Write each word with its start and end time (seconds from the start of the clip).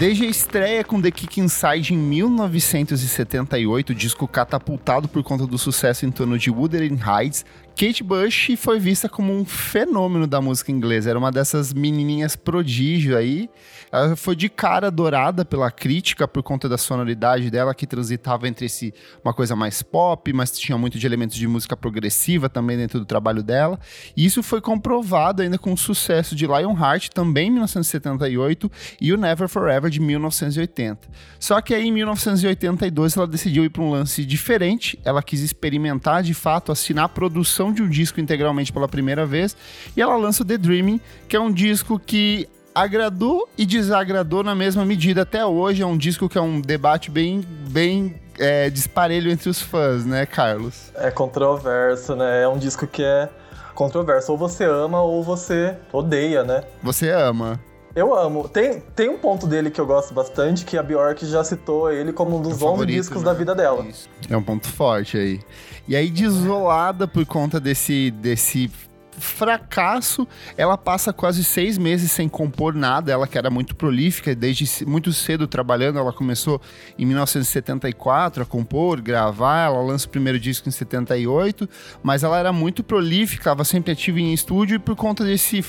Desde 0.00 0.24
a 0.24 0.28
estreia 0.30 0.82
com 0.82 0.98
The 0.98 1.10
Kick 1.10 1.42
Inside 1.42 1.92
em 1.92 1.98
1978, 1.98 3.94
disco 3.94 4.26
catapultado 4.26 5.06
por 5.06 5.22
conta 5.22 5.46
do 5.46 5.58
sucesso 5.58 6.06
em 6.06 6.10
torno 6.10 6.38
de 6.38 6.50
Wuthering 6.50 6.98
Heights, 7.06 7.44
Kate 7.80 8.02
Bush 8.02 8.50
foi 8.58 8.78
vista 8.78 9.08
como 9.08 9.32
um 9.32 9.44
fenômeno 9.44 10.26
da 10.26 10.38
música 10.40 10.70
inglesa. 10.70 11.08
Era 11.08 11.18
uma 11.18 11.32
dessas 11.32 11.72
menininhas 11.72 12.36
prodígio 12.36 13.16
aí. 13.16 13.48
Ela 13.90 14.14
foi 14.16 14.36
de 14.36 14.48
cara 14.48 14.88
adorada 14.88 15.44
pela 15.44 15.70
crítica 15.70 16.28
por 16.28 16.42
conta 16.42 16.68
da 16.68 16.76
sonoridade 16.76 17.50
dela, 17.50 17.74
que 17.74 17.86
transitava 17.86 18.46
entre 18.46 18.68
si 18.68 18.92
uma 19.24 19.32
coisa 19.32 19.56
mais 19.56 19.82
pop, 19.82 20.30
mas 20.32 20.58
tinha 20.58 20.76
muito 20.76 20.98
de 20.98 21.06
elementos 21.06 21.36
de 21.36 21.48
música 21.48 21.76
progressiva 21.76 22.48
também 22.48 22.76
dentro 22.76 23.00
do 23.00 23.06
trabalho 23.06 23.42
dela. 23.42 23.80
E 24.16 24.26
isso 24.26 24.42
foi 24.42 24.60
comprovado 24.60 25.42
ainda 25.42 25.58
com 25.58 25.72
o 25.72 25.78
sucesso 25.78 26.36
de 26.36 26.46
Lionheart, 26.46 27.08
também 27.08 27.48
em 27.48 27.52
1978, 27.52 28.70
e 29.00 29.12
o 29.12 29.16
Never 29.16 29.48
Forever 29.48 29.89
de 29.90 30.00
1980. 30.00 31.08
Só 31.38 31.60
que 31.60 31.74
aí 31.74 31.88
em 31.88 31.92
1982 31.92 33.16
ela 33.16 33.26
decidiu 33.26 33.64
ir 33.64 33.70
para 33.70 33.82
um 33.82 33.90
lance 33.90 34.24
diferente. 34.24 34.98
Ela 35.04 35.22
quis 35.22 35.40
experimentar 35.40 36.22
de 36.22 36.32
fato, 36.32 36.72
assinar 36.72 37.04
a 37.04 37.08
produção 37.08 37.72
de 37.72 37.82
um 37.82 37.88
disco 37.88 38.20
integralmente 38.20 38.72
pela 38.72 38.88
primeira 38.88 39.26
vez, 39.26 39.56
e 39.96 40.00
ela 40.00 40.16
lança 40.16 40.44
The 40.44 40.56
Dreaming, 40.56 41.00
que 41.28 41.36
é 41.36 41.40
um 41.40 41.52
disco 41.52 41.98
que 41.98 42.48
agradou 42.74 43.48
e 43.58 43.66
desagradou 43.66 44.42
na 44.42 44.54
mesma 44.54 44.84
medida 44.84 45.22
até 45.22 45.44
hoje. 45.44 45.82
É 45.82 45.86
um 45.86 45.96
disco 45.96 46.28
que 46.28 46.38
é 46.38 46.40
um 46.40 46.60
debate 46.60 47.10
bem, 47.10 47.40
bem 47.68 48.14
é, 48.38 48.70
disparelho 48.70 49.30
entre 49.30 49.48
os 49.48 49.60
fãs, 49.60 50.04
né, 50.06 50.24
Carlos? 50.26 50.90
É 50.94 51.10
controverso, 51.10 52.14
né? 52.16 52.42
É 52.42 52.48
um 52.48 52.58
disco 52.58 52.86
que 52.86 53.02
é 53.02 53.28
controverso. 53.74 54.32
Ou 54.32 54.38
você 54.38 54.64
ama 54.64 55.00
ou 55.02 55.22
você 55.22 55.76
odeia, 55.92 56.44
né? 56.44 56.64
Você 56.82 57.10
ama. 57.10 57.60
Eu 57.94 58.14
amo. 58.14 58.48
Tem, 58.48 58.80
tem 58.94 59.08
um 59.08 59.18
ponto 59.18 59.46
dele 59.46 59.70
que 59.70 59.80
eu 59.80 59.86
gosto 59.86 60.14
bastante, 60.14 60.64
que 60.64 60.78
a 60.78 60.82
Bjork 60.82 61.26
já 61.26 61.42
citou 61.42 61.90
ele 61.90 62.12
como 62.12 62.38
um 62.38 62.42
dos 62.42 62.62
11 62.62 62.86
discos 62.86 63.18
né? 63.18 63.24
da 63.24 63.32
vida 63.32 63.54
dela. 63.54 63.84
Isso. 63.84 64.08
É 64.28 64.36
um 64.36 64.42
ponto 64.42 64.68
forte 64.68 65.16
aí. 65.16 65.40
E 65.88 65.96
aí, 65.96 66.08
desolada 66.10 67.08
por 67.08 67.26
conta 67.26 67.58
desse, 67.58 68.12
desse 68.12 68.70
fracasso, 69.18 70.26
ela 70.56 70.78
passa 70.78 71.12
quase 71.12 71.44
seis 71.44 71.76
meses 71.76 72.10
sem 72.10 72.28
compor 72.28 72.74
nada. 72.74 73.12
Ela 73.12 73.26
que 73.26 73.36
era 73.36 73.50
muito 73.50 73.76
prolífica, 73.76 74.34
desde 74.34 74.86
muito 74.86 75.12
cedo 75.12 75.46
trabalhando, 75.46 75.98
ela 75.98 76.12
começou 76.12 76.60
em 76.98 77.04
1974 77.04 78.42
a 78.42 78.46
compor, 78.46 79.00
gravar. 79.00 79.66
Ela 79.66 79.82
lança 79.82 80.06
o 80.06 80.10
primeiro 80.10 80.38
disco 80.38 80.68
em 80.68 80.72
78, 80.72 81.68
mas 82.02 82.22
ela 82.22 82.38
era 82.38 82.52
muito 82.52 82.82
prolífica, 82.82 83.42
estava 83.42 83.64
sempre 83.64 83.92
ativa 83.92 84.20
em 84.20 84.32
estúdio 84.32 84.76
e 84.76 84.78
por 84.78 84.96
conta 84.96 85.24
desse 85.24 85.64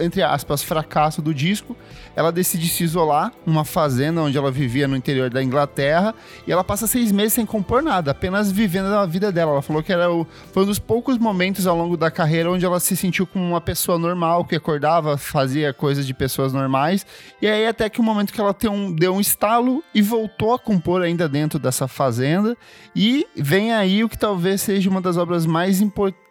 entre 0.00 0.22
aspas, 0.22 0.62
fracasso 0.62 1.20
do 1.20 1.34
disco, 1.34 1.76
ela 2.14 2.32
decide 2.32 2.68
se 2.68 2.84
isolar 2.84 3.32
numa 3.44 3.64
fazenda 3.64 4.22
onde 4.22 4.36
ela 4.36 4.50
vivia 4.50 4.88
no 4.88 4.96
interior 4.96 5.28
da 5.30 5.42
Inglaterra 5.42 6.14
e 6.46 6.52
ela 6.52 6.64
passa 6.64 6.86
seis 6.86 7.12
meses 7.12 7.34
sem 7.34 7.44
compor 7.44 7.82
nada, 7.82 8.10
apenas 8.10 8.50
vivendo 8.50 8.86
a 8.86 9.04
vida 9.06 9.30
dela. 9.30 9.52
Ela 9.52 9.62
falou 9.62 9.82
que 9.82 9.92
era 9.92 10.10
o, 10.10 10.26
foi 10.52 10.62
um 10.62 10.66
dos 10.66 10.78
poucos 10.78 11.18
momentos 11.18 11.66
ao 11.66 11.76
longo 11.76 11.96
da 11.96 12.10
carreira 12.10 12.50
onde 12.50 12.64
ela 12.64 12.80
se 12.80 12.96
sentiu 12.96 13.26
como 13.26 13.44
uma 13.44 13.60
pessoa 13.60 13.98
normal, 13.98 14.44
que 14.44 14.56
acordava, 14.56 15.18
fazia 15.18 15.72
coisas 15.72 16.06
de 16.06 16.14
pessoas 16.14 16.52
normais. 16.52 17.06
E 17.40 17.46
aí 17.46 17.66
até 17.66 17.88
que 17.90 18.00
o 18.00 18.02
um 18.02 18.06
momento 18.06 18.32
que 18.32 18.40
ela 18.40 18.54
deu 18.58 18.72
um, 18.72 18.92
deu 18.92 19.14
um 19.14 19.20
estalo 19.20 19.82
e 19.94 20.00
voltou 20.00 20.54
a 20.54 20.58
compor 20.58 21.02
ainda 21.02 21.28
dentro 21.28 21.58
dessa 21.58 21.86
fazenda. 21.86 22.56
E 22.94 23.26
vem 23.36 23.72
aí 23.72 24.02
o 24.02 24.08
que 24.08 24.18
talvez 24.18 24.62
seja 24.62 24.88
uma 24.88 25.00
das 25.00 25.16
obras 25.16 25.44
mais 25.44 25.80
importantes 25.80 26.25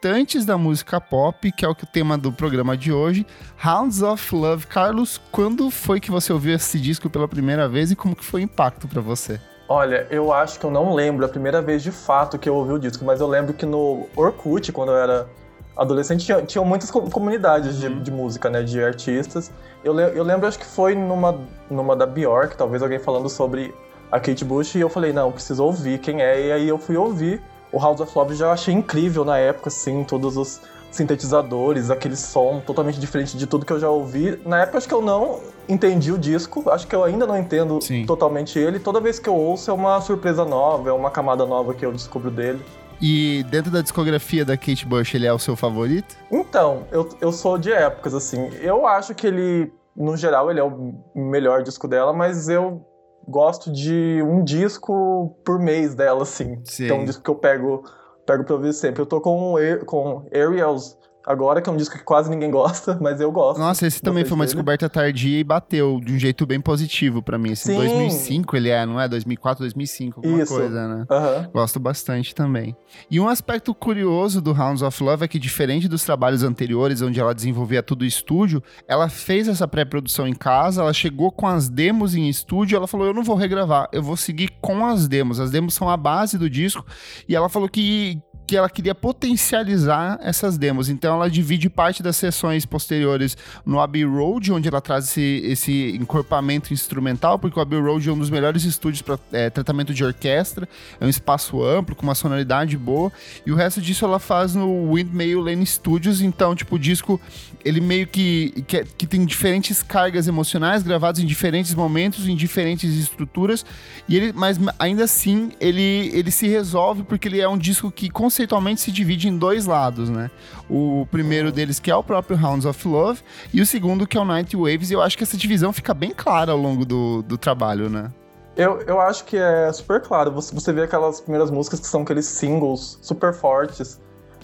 da 0.45 0.55
música 0.55 1.01
pop, 1.01 1.51
que 1.51 1.65
é 1.65 1.67
o 1.67 1.73
tema 1.73 2.15
do 2.15 2.31
programa 2.31 2.77
de 2.77 2.93
hoje, 2.93 3.25
Hounds 3.65 4.03
of 4.03 4.35
Love. 4.35 4.67
Carlos, 4.67 5.19
quando 5.31 5.71
foi 5.71 5.99
que 5.99 6.11
você 6.11 6.31
ouviu 6.31 6.53
esse 6.53 6.79
disco 6.79 7.09
pela 7.09 7.27
primeira 7.27 7.67
vez 7.67 7.89
e 7.89 7.95
como 7.95 8.15
que 8.15 8.23
foi 8.23 8.41
o 8.41 8.43
impacto 8.43 8.87
para 8.87 9.01
você? 9.01 9.41
Olha, 9.67 10.05
eu 10.11 10.31
acho 10.31 10.59
que 10.59 10.65
eu 10.67 10.69
não 10.69 10.93
lembro 10.93 11.25
a 11.25 11.27
primeira 11.27 11.59
vez 11.59 11.81
de 11.81 11.91
fato 11.91 12.37
que 12.37 12.47
eu 12.47 12.53
ouvi 12.53 12.73
o 12.73 12.77
disco, 12.77 13.03
mas 13.03 13.19
eu 13.19 13.25
lembro 13.25 13.51
que 13.55 13.65
no 13.65 14.05
Orkut, 14.15 14.71
quando 14.71 14.91
eu 14.91 14.97
era 14.97 15.27
adolescente, 15.75 16.23
tinha, 16.23 16.39
tinha 16.43 16.63
muitas 16.63 16.91
comunidades 16.91 17.79
de, 17.79 17.87
uhum. 17.87 18.03
de, 18.03 18.11
música, 18.11 18.47
né, 18.47 18.61
de 18.61 18.83
artistas. 18.83 19.51
Eu, 19.83 19.99
eu 19.99 20.23
lembro, 20.23 20.45
acho 20.47 20.59
que 20.59 20.67
foi 20.67 20.93
numa, 20.93 21.39
numa 21.67 21.95
da 21.95 22.05
Bjork, 22.05 22.55
talvez 22.55 22.83
alguém 22.83 22.99
falando 22.99 23.27
sobre 23.27 23.73
a 24.11 24.19
Kate 24.19 24.45
Bush, 24.45 24.75
e 24.75 24.81
eu 24.81 24.89
falei, 24.89 25.11
não, 25.11 25.31
preciso 25.31 25.63
ouvir 25.63 25.97
quem 25.97 26.21
é, 26.21 26.47
e 26.47 26.51
aí 26.51 26.69
eu 26.69 26.77
fui 26.77 26.95
ouvir. 26.95 27.41
O 27.75 27.79
House 27.79 27.99
of 27.99 28.17
Love 28.17 28.35
já 28.35 28.53
achei 28.53 28.73
incrível 28.73 29.25
na 29.25 29.37
época, 29.37 29.67
assim, 29.67 30.05
todos 30.05 30.37
os 30.37 30.61
sintetizadores, 30.89 31.91
aquele 31.91 32.15
som 32.15 32.61
totalmente 32.65 32.97
diferente 32.97 33.37
de 33.37 33.45
tudo 33.45 33.65
que 33.65 33.73
eu 33.73 33.79
já 33.81 33.89
ouvi. 33.89 34.39
Na 34.45 34.61
época 34.61 34.77
acho 34.77 34.87
que 34.87 34.93
eu 34.93 35.01
não 35.01 35.41
entendi 35.67 36.09
o 36.09 36.17
disco, 36.17 36.69
acho 36.69 36.87
que 36.87 36.95
eu 36.95 37.03
ainda 37.03 37.27
não 37.27 37.37
entendo 37.37 37.81
Sim. 37.81 38.05
totalmente 38.05 38.57
ele. 38.57 38.79
Toda 38.79 39.01
vez 39.01 39.19
que 39.19 39.27
eu 39.27 39.35
ouço 39.35 39.69
é 39.69 39.73
uma 39.73 39.99
surpresa 39.99 40.45
nova, 40.45 40.89
é 40.89 40.93
uma 40.93 41.11
camada 41.11 41.45
nova 41.45 41.73
que 41.73 41.85
eu 41.85 41.91
descubro 41.91 42.31
dele. 42.31 42.63
E 43.01 43.45
dentro 43.49 43.69
da 43.69 43.81
discografia 43.81 44.45
da 44.45 44.55
Kate 44.55 44.85
Bush, 44.85 45.13
ele 45.13 45.27
é 45.27 45.33
o 45.33 45.37
seu 45.37 45.57
favorito? 45.57 46.15
Então, 46.31 46.85
eu, 46.93 47.09
eu 47.19 47.33
sou 47.33 47.57
de 47.57 47.73
épocas, 47.73 48.13
assim. 48.13 48.51
Eu 48.61 48.87
acho 48.87 49.13
que 49.13 49.27
ele, 49.27 49.69
no 49.93 50.15
geral, 50.15 50.49
ele 50.49 50.61
é 50.61 50.63
o 50.63 50.95
melhor 51.13 51.61
disco 51.61 51.89
dela, 51.89 52.13
mas 52.13 52.47
eu 52.47 52.85
gosto 53.27 53.71
de 53.71 54.21
um 54.23 54.43
disco 54.43 55.35
por 55.43 55.59
mês 55.59 55.95
dela, 55.95 56.23
assim. 56.23 56.59
Sim. 56.63 56.85
Então, 56.85 56.99
um 56.99 57.05
disco 57.05 57.23
que 57.23 57.29
eu 57.29 57.35
pego 57.35 57.83
pego 58.25 58.43
pra 58.43 58.55
ouvir 58.55 58.73
sempre. 58.73 59.01
Eu 59.01 59.05
tô 59.05 59.21
com, 59.21 59.55
com 59.85 60.25
Ariels 60.33 60.97
agora, 61.25 61.61
que 61.61 61.69
é 61.69 61.73
um 61.73 61.77
disco 61.77 61.97
que 61.97 62.03
quase 62.03 62.29
ninguém 62.29 62.51
gosta, 62.51 62.97
mas 63.01 63.19
eu 63.19 63.31
gosto. 63.31 63.59
Nossa, 63.59 63.87
esse 63.87 64.01
também 64.01 64.23
foi 64.23 64.33
uma 64.33 64.45
dele. 64.45 64.53
descoberta 64.53 64.89
tardia 64.89 65.39
e 65.39 65.43
bateu 65.43 65.99
de 65.99 66.13
um 66.13 66.19
jeito 66.19 66.45
bem 66.45 66.61
positivo 66.61 67.21
para 67.21 67.37
mim. 67.37 67.51
Esse 67.51 67.65
Sim. 67.65 67.75
2005 67.75 68.55
ele 68.55 68.69
é, 68.69 68.85
não 68.85 68.99
é? 68.99 69.07
2004, 69.07 69.63
2005, 69.63 70.19
alguma 70.19 70.43
Isso. 70.43 70.53
coisa, 70.53 70.87
né? 70.87 71.05
Uhum. 71.09 71.51
Gosto 71.51 71.79
bastante 71.79 72.35
também. 72.35 72.75
E 73.09 73.19
um 73.19 73.27
aspecto 73.27 73.73
curioso 73.73 74.41
do 74.41 74.51
Hounds 74.51 74.81
of 74.81 75.03
Love 75.03 75.25
é 75.25 75.27
que, 75.27 75.39
diferente 75.39 75.87
dos 75.87 76.03
trabalhos 76.03 76.43
anteriores, 76.43 77.01
onde 77.01 77.19
ela 77.19 77.33
desenvolvia 77.33 77.81
tudo 77.81 78.05
em 78.05 78.07
estúdio, 78.07 78.61
ela 78.87 79.09
fez 79.09 79.47
essa 79.47 79.67
pré-produção 79.67 80.27
em 80.27 80.33
casa, 80.33 80.81
ela 80.81 80.93
chegou 80.93 81.31
com 81.31 81.47
as 81.47 81.69
demos 81.69 82.15
em 82.15 82.29
estúdio, 82.29 82.75
ela 82.75 82.87
falou, 82.87 83.07
eu 83.07 83.13
não 83.13 83.23
vou 83.23 83.35
regravar, 83.35 83.87
eu 83.91 84.03
vou 84.03 84.17
seguir 84.17 84.49
com 84.61 84.85
as 84.85 85.07
demos. 85.07 85.39
As 85.39 85.51
demos 85.51 85.73
são 85.73 85.89
a 85.89 85.97
base 85.97 86.37
do 86.37 86.49
disco, 86.49 86.85
e 87.27 87.35
ela 87.35 87.49
falou 87.49 87.69
que 87.69 88.21
que 88.45 88.55
ela 88.55 88.69
queria 88.69 88.93
potencializar 88.93 90.19
essas 90.21 90.57
demos. 90.57 90.89
Então 90.89 91.15
ela 91.15 91.29
divide 91.29 91.69
parte 91.69 92.03
das 92.03 92.15
sessões 92.15 92.65
posteriores 92.65 93.37
no 93.65 93.79
Abbey 93.79 94.03
Road, 94.03 94.51
onde 94.51 94.67
ela 94.67 94.81
traz 94.81 95.05
esse, 95.05 95.41
esse 95.43 95.97
encorpamento 95.99 96.73
instrumental, 96.73 97.39
porque 97.39 97.57
o 97.57 97.61
Abbey 97.61 97.79
Road 97.79 98.07
é 98.07 98.11
um 98.11 98.19
dos 98.19 98.29
melhores 98.29 98.63
estúdios 98.63 99.01
para 99.01 99.19
é, 99.31 99.49
tratamento 99.49 99.93
de 99.93 100.03
orquestra, 100.03 100.67
é 100.99 101.05
um 101.05 101.09
espaço 101.09 101.63
amplo, 101.63 101.95
com 101.95 102.03
uma 102.03 102.15
sonoridade 102.15 102.77
boa, 102.77 103.11
e 103.45 103.51
o 103.51 103.55
resto 103.55 103.81
disso 103.81 104.05
ela 104.05 104.19
faz 104.19 104.53
no 104.53 104.93
Windmill 104.93 105.41
Lane 105.41 105.65
Studios, 105.65 106.21
então, 106.21 106.55
tipo, 106.55 106.75
o 106.75 106.79
disco, 106.79 107.19
ele 107.63 107.81
meio 107.81 108.07
que, 108.07 108.63
que, 108.67 108.83
que 108.83 109.07
tem 109.07 109.25
diferentes 109.25 109.81
cargas 109.81 110.27
emocionais, 110.27 110.83
gravados 110.83 111.21
em 111.21 111.25
diferentes 111.25 111.73
momentos, 111.73 112.27
em 112.27 112.35
diferentes 112.35 112.93
estruturas, 112.95 113.65
e 114.07 114.15
ele, 114.15 114.33
mas 114.33 114.59
ainda 114.77 115.03
assim, 115.03 115.51
ele, 115.59 116.11
ele 116.13 116.31
se 116.31 116.47
resolve 116.47 117.03
porque 117.03 117.27
ele 117.27 117.41
é 117.41 117.49
um 117.49 117.57
disco 117.57 117.91
que, 117.91 118.09
com 118.09 118.29
conceitualmente 118.35 118.81
se 118.81 118.91
divide 118.91 119.29
em 119.29 119.37
dois 119.37 119.65
lados, 119.65 120.09
né? 120.09 120.29
O 120.69 121.07
primeiro 121.09 121.51
deles 121.53 121.79
que 121.79 121.89
é 121.89 121.95
o 121.95 122.03
próprio 122.03 122.37
Hounds 122.37 122.65
of 122.65 122.85
Love 122.85 123.21
e 123.53 123.61
o 123.61 123.65
segundo 123.65 124.05
que 124.05 124.17
é 124.17 124.19
o 124.21 124.25
Night 124.25 124.55
Waves. 124.57 124.91
E 124.91 124.93
eu 124.93 125.01
acho 125.01 125.17
que 125.17 125.23
essa 125.23 125.37
divisão 125.37 125.71
fica 125.71 125.93
bem 125.93 126.11
clara 126.11 126.51
ao 126.51 126.57
longo 126.57 126.85
do, 126.85 127.21
do 127.21 127.37
trabalho, 127.37 127.89
né? 127.89 128.11
Eu, 128.57 128.81
eu 128.81 128.99
acho 128.99 129.23
que 129.23 129.37
é 129.37 129.71
super 129.71 130.01
claro. 130.01 130.31
Você, 130.33 130.53
você 130.53 130.73
vê 130.73 130.83
aquelas 130.83 131.21
primeiras 131.21 131.49
músicas 131.49 131.79
que 131.79 131.87
são 131.87 132.01
aqueles 132.01 132.25
singles 132.25 132.99
super 133.01 133.33
fortes, 133.33 134.01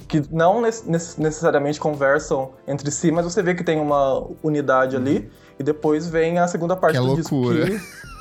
que 0.08 0.24
não 0.32 0.62
necessariamente 0.62 1.80
conversam 1.80 2.52
entre 2.68 2.90
si, 2.92 3.12
mas 3.12 3.26
você 3.26 3.44
vê 3.44 3.54
que 3.54 3.64
tem 3.64 3.80
uma 3.80 4.26
unidade 4.42 4.96
ali. 4.96 5.18
Uhum. 5.18 5.30
E 5.60 5.64
depois 5.64 6.08
vem 6.08 6.40
a 6.40 6.48
segunda 6.48 6.78
parte 6.78 6.98
que 6.98 7.06
do 7.06 7.14
loucura. 7.14 7.66
disco. 7.66 7.80
Que 7.80 8.02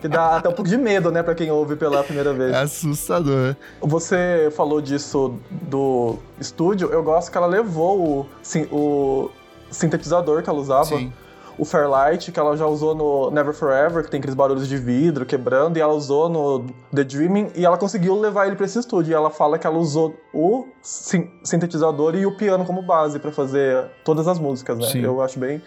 que 0.00 0.08
dá 0.08 0.36
até 0.36 0.48
um 0.48 0.52
pouco 0.52 0.68
de 0.68 0.76
medo, 0.76 1.10
né, 1.10 1.22
pra 1.22 1.34
quem 1.34 1.50
ouve 1.50 1.76
pela 1.76 2.02
primeira 2.02 2.32
vez. 2.32 2.52
É 2.52 2.60
assustador. 2.60 3.56
Você 3.80 4.52
falou 4.56 4.80
disso 4.80 5.38
do 5.50 6.16
estúdio, 6.38 6.90
eu 6.90 7.02
gosto 7.02 7.30
que 7.30 7.38
ela 7.38 7.46
levou 7.46 8.00
o, 8.00 8.26
sim, 8.42 8.66
o 8.72 9.30
sintetizador 9.70 10.42
que 10.42 10.50
ela 10.50 10.58
usava. 10.58 10.84
Sim. 10.84 11.12
O 11.56 11.64
Fairlight, 11.64 12.32
que 12.32 12.40
ela 12.40 12.56
já 12.56 12.66
usou 12.66 12.96
no 12.96 13.30
Never 13.30 13.54
Forever, 13.54 14.02
que 14.02 14.10
tem 14.10 14.18
aqueles 14.18 14.34
barulhos 14.34 14.66
de 14.66 14.76
vidro 14.76 15.24
quebrando, 15.24 15.76
e 15.76 15.80
ela 15.80 15.92
usou 15.92 16.28
no 16.28 16.66
The 16.92 17.04
Dreaming, 17.04 17.52
e 17.54 17.64
ela 17.64 17.78
conseguiu 17.78 18.18
levar 18.18 18.48
ele 18.48 18.56
para 18.56 18.66
esse 18.66 18.76
estúdio. 18.76 19.12
E 19.12 19.14
ela 19.14 19.30
fala 19.30 19.56
que 19.56 19.64
ela 19.64 19.78
usou 19.78 20.16
o 20.32 20.66
sintetizador 20.82 22.16
e 22.16 22.26
o 22.26 22.36
piano 22.36 22.64
como 22.64 22.82
base 22.82 23.20
para 23.20 23.30
fazer 23.30 23.84
todas 24.04 24.26
as 24.26 24.36
músicas, 24.36 24.76
né? 24.78 24.88
Sim. 24.88 25.04
Eu 25.04 25.22
acho 25.22 25.38
bem 25.38 25.62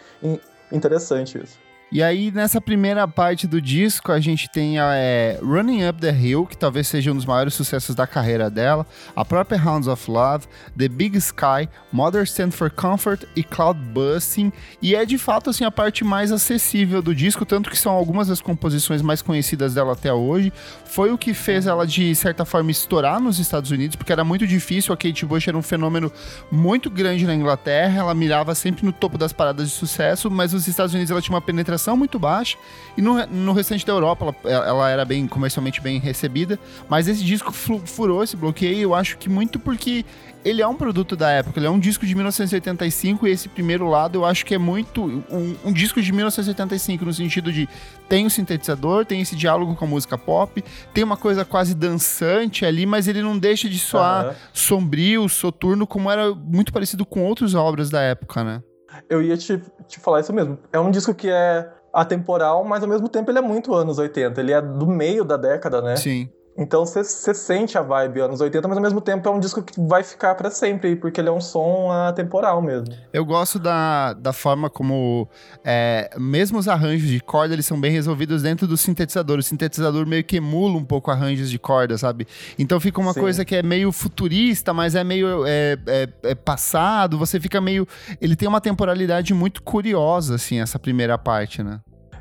interessante 0.73 1.41
isso. 1.41 1.57
E 1.89 2.03
aí, 2.03 2.31
nessa 2.31 2.59
primeira 2.59 3.07
parte 3.07 3.47
do 3.47 3.61
disco, 3.61 4.11
a 4.11 4.19
gente 4.19 4.49
tem 4.49 4.77
a 4.77 4.93
é, 4.93 5.39
Running 5.41 5.87
Up 5.87 6.01
the 6.01 6.11
Hill, 6.11 6.45
que 6.45 6.57
talvez 6.57 6.85
seja 6.85 7.13
um 7.13 7.15
dos 7.15 7.25
maiores 7.25 7.53
sucessos 7.53 7.95
da 7.95 8.05
carreira 8.05 8.49
dela, 8.49 8.85
a 9.15 9.23
própria 9.23 9.57
Hounds 9.57 9.87
of 9.87 10.11
Love, 10.11 10.47
The 10.77 10.89
Big 10.89 11.17
Sky, 11.17 11.69
Mother 11.89 12.23
Stand 12.23 12.51
for 12.51 12.69
Comfort 12.69 13.23
e 13.37 13.41
Cloud 13.41 13.79
Busting. 13.79 14.51
E 14.81 14.95
é 14.95 15.05
de 15.05 15.17
fato 15.17 15.49
assim 15.49 15.63
a 15.63 15.71
parte 15.71 16.03
mais 16.03 16.29
acessível 16.29 17.01
do 17.01 17.15
disco, 17.15 17.45
tanto 17.45 17.69
que 17.69 17.77
são 17.77 17.93
algumas 17.93 18.27
das 18.27 18.41
composições 18.41 19.01
mais 19.01 19.21
conhecidas 19.21 19.73
dela 19.73 19.93
até 19.93 20.11
hoje. 20.11 20.51
Foi 20.83 21.09
o 21.11 21.17
que 21.17 21.33
fez 21.33 21.67
ela, 21.67 21.87
de 21.87 22.13
certa 22.15 22.43
forma, 22.43 22.69
estourar 22.69 23.21
nos 23.21 23.39
Estados 23.39 23.71
Unidos, 23.71 23.95
porque 23.95 24.11
era 24.11 24.25
muito 24.25 24.45
difícil. 24.45 24.93
A 24.93 24.97
Kate 24.97 25.25
Bush 25.25 25.47
era 25.47 25.57
um 25.57 25.61
fenômeno 25.61 26.11
muito 26.51 26.89
grande 26.89 27.25
na 27.25 27.33
Inglaterra, 27.33 27.99
ela 27.99 28.13
mirava 28.13 28.53
sempre 28.53 28.85
no 28.85 28.91
topo 28.91 29.17
das 29.17 29.31
paradas 29.31 29.69
de 29.69 29.73
sucesso, 29.73 30.29
mas 30.29 30.51
nos 30.51 30.67
Estados 30.67 30.93
Unidos 30.93 31.11
ela 31.11 31.21
tinha 31.21 31.33
uma 31.33 31.41
penetração 31.41 31.76
penetração 31.77 31.95
muito 31.95 32.17
baixa 32.17 32.57
e 32.97 33.01
no, 33.01 33.25
no 33.27 33.53
restante 33.53 33.85
da 33.85 33.93
Europa 33.93 34.35
ela, 34.43 34.65
ela 34.65 34.89
era 34.89 35.05
bem 35.05 35.27
comercialmente 35.27 35.79
bem 35.79 35.99
recebida, 35.99 36.59
mas 36.89 37.07
esse 37.07 37.23
disco 37.23 37.51
furou 37.51 38.23
esse 38.23 38.35
bloqueio, 38.35 38.81
eu 38.81 38.95
acho 38.95 39.17
que 39.17 39.29
muito 39.29 39.59
porque 39.59 40.03
ele 40.43 40.61
é 40.61 40.67
um 40.67 40.75
produto 40.75 41.15
da 41.15 41.29
época, 41.29 41.59
ele 41.59 41.67
é 41.67 41.69
um 41.69 41.79
disco 41.79 42.05
de 42.05 42.15
1985 42.15 43.27
e 43.27 43.31
esse 43.31 43.49
primeiro 43.49 43.87
lado 43.87 44.17
eu 44.17 44.25
acho 44.25 44.45
que 44.45 44.55
é 44.55 44.57
muito 44.57 45.03
um, 45.03 45.55
um 45.65 45.73
disco 45.73 46.01
de 46.01 46.11
1975 46.11 47.05
no 47.05 47.13
sentido 47.13 47.51
de 47.51 47.69
tem 48.09 48.23
o 48.23 48.27
um 48.27 48.29
sintetizador, 48.29 49.05
tem 49.05 49.21
esse 49.21 49.35
diálogo 49.35 49.75
com 49.75 49.85
a 49.85 49.87
música 49.87 50.17
pop, 50.17 50.63
tem 50.93 51.03
uma 51.03 51.17
coisa 51.17 51.45
quase 51.45 51.75
dançante 51.75 52.65
ali, 52.65 52.85
mas 52.85 53.07
ele 53.07 53.21
não 53.21 53.37
deixa 53.37 53.69
de 53.69 53.77
soar 53.77 54.27
uhum. 54.27 54.33
sombrio, 54.53 55.29
soturno, 55.29 55.85
como 55.85 56.09
era 56.09 56.33
muito 56.33 56.71
parecido 56.73 57.05
com 57.05 57.23
outras 57.23 57.53
obras 57.53 57.89
da 57.89 58.01
época, 58.01 58.43
né? 58.43 58.61
Eu 59.09 59.21
ia 59.21 59.37
te, 59.37 59.61
te 59.87 59.99
falar 59.99 60.21
isso 60.21 60.33
mesmo. 60.33 60.57
É 60.71 60.79
um 60.79 60.91
disco 60.91 61.13
que 61.13 61.29
é 61.29 61.69
atemporal, 61.93 62.63
mas 62.63 62.83
ao 62.83 62.89
mesmo 62.89 63.09
tempo 63.09 63.31
ele 63.31 63.39
é 63.39 63.41
muito 63.41 63.73
anos 63.73 63.97
80. 63.97 64.39
Ele 64.39 64.51
é 64.51 64.61
do 64.61 64.85
meio 64.85 65.23
da 65.23 65.37
década, 65.37 65.81
né? 65.81 65.95
Sim. 65.95 66.29
Então 66.57 66.85
você 66.85 67.03
sente 67.03 67.77
a 67.77 67.81
vibe 67.83 68.21
anos 68.21 68.41
80, 68.41 68.67
mas 68.67 68.77
ao 68.77 68.83
mesmo 68.83 68.99
tempo 68.99 69.29
é 69.29 69.31
um 69.31 69.39
disco 69.39 69.61
que 69.61 69.79
vai 69.79 70.03
ficar 70.03 70.33
para 70.33 70.49
sempre, 70.49 70.95
porque 70.95 71.21
ele 71.21 71.29
é 71.29 71.31
um 71.31 71.39
som 71.39 71.91
atemporal 71.91 72.61
mesmo. 72.61 72.87
Eu 73.13 73.23
gosto 73.23 73.59
da, 73.59 74.13
da 74.13 74.33
forma 74.33 74.67
como, 74.67 75.29
é, 75.63 76.09
mesmo 76.17 76.57
os 76.57 76.67
arranjos 76.67 77.09
de 77.09 77.19
corda, 77.19 77.53
eles 77.53 77.65
são 77.65 77.79
bem 77.79 77.91
resolvidos 77.91 78.41
dentro 78.41 78.65
do 78.65 78.75
sintetizador. 78.75 79.37
O 79.37 79.43
sintetizador 79.43 80.07
meio 80.07 80.23
que 80.23 80.37
emula 80.37 80.77
um 80.77 80.83
pouco 80.83 81.11
arranjos 81.11 81.51
de 81.51 81.59
corda, 81.59 81.95
sabe? 81.97 82.27
Então 82.57 82.79
fica 82.79 82.99
uma 82.99 83.13
Sim. 83.13 83.19
coisa 83.19 83.45
que 83.45 83.55
é 83.55 83.61
meio 83.61 83.91
futurista, 83.91 84.73
mas 84.73 84.95
é 84.95 85.03
meio 85.03 85.45
é, 85.45 85.77
é, 85.85 86.09
é 86.23 86.35
passado. 86.35 87.19
Você 87.19 87.39
fica 87.39 87.61
meio. 87.61 87.87
Ele 88.19 88.35
tem 88.35 88.47
uma 88.47 88.61
temporalidade 88.61 89.31
muito 89.31 89.61
curiosa, 89.61 90.35
assim, 90.35 90.59
essa 90.59 90.79
primeira 90.79 91.17
parte, 91.19 91.61
né? 91.61 91.79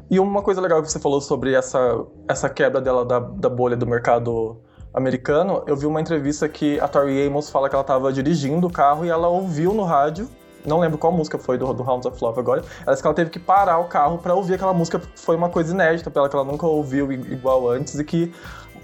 E 0.08 0.20
uma 0.20 0.41
coisa 0.41 0.61
legal 0.61 0.81
que 0.82 0.91
você 0.91 1.00
falou 1.00 1.20
sobre 1.20 1.53
essa, 1.53 2.05
essa 2.29 2.49
quebra 2.49 2.81
dela 2.81 3.05
da, 3.05 3.19
da 3.19 3.49
bolha 3.49 3.76
do 3.76 3.87
mercado 3.87 4.56
americano, 4.94 5.64
eu 5.67 5.76
vi 5.76 5.85
uma 5.85 6.00
entrevista 6.00 6.49
que 6.49 6.79
a 6.81 6.87
Tori 6.87 7.26
Amos 7.26 7.50
fala 7.50 7.69
que 7.69 7.75
ela 7.75 7.82
estava 7.82 8.12
dirigindo 8.12 8.69
o 8.69 8.73
carro 8.73 9.05
e 9.05 9.08
ela 9.08 9.29
ouviu 9.29 9.75
no 9.75 9.82
rádio, 9.82 10.29
não 10.64 10.79
lembro 10.79 10.97
qual 10.97 11.12
música 11.12 11.38
foi 11.38 11.58
do, 11.58 11.73
do 11.75 11.82
Hounds 11.82 12.06
of 12.06 12.23
Love 12.23 12.38
agora, 12.38 12.62
ela 12.82 12.93
disse 12.93 13.03
que 13.03 13.06
ela 13.06 13.14
teve 13.14 13.31
que 13.31 13.38
parar 13.38 13.79
o 13.79 13.88
carro 13.88 14.19
para 14.19 14.32
ouvir 14.32 14.55
aquela 14.55 14.73
música, 14.73 15.03
foi 15.17 15.37
uma 15.37 15.50
coisa 15.50 15.75
inédita 15.75 16.08
para 16.08 16.23
ela, 16.23 16.29
que 16.29 16.37
ela 16.37 16.44
nunca 16.44 16.67
ouviu 16.67 17.12
igual 17.12 17.69
antes 17.69 17.99
e 17.99 18.05
que 18.05 18.32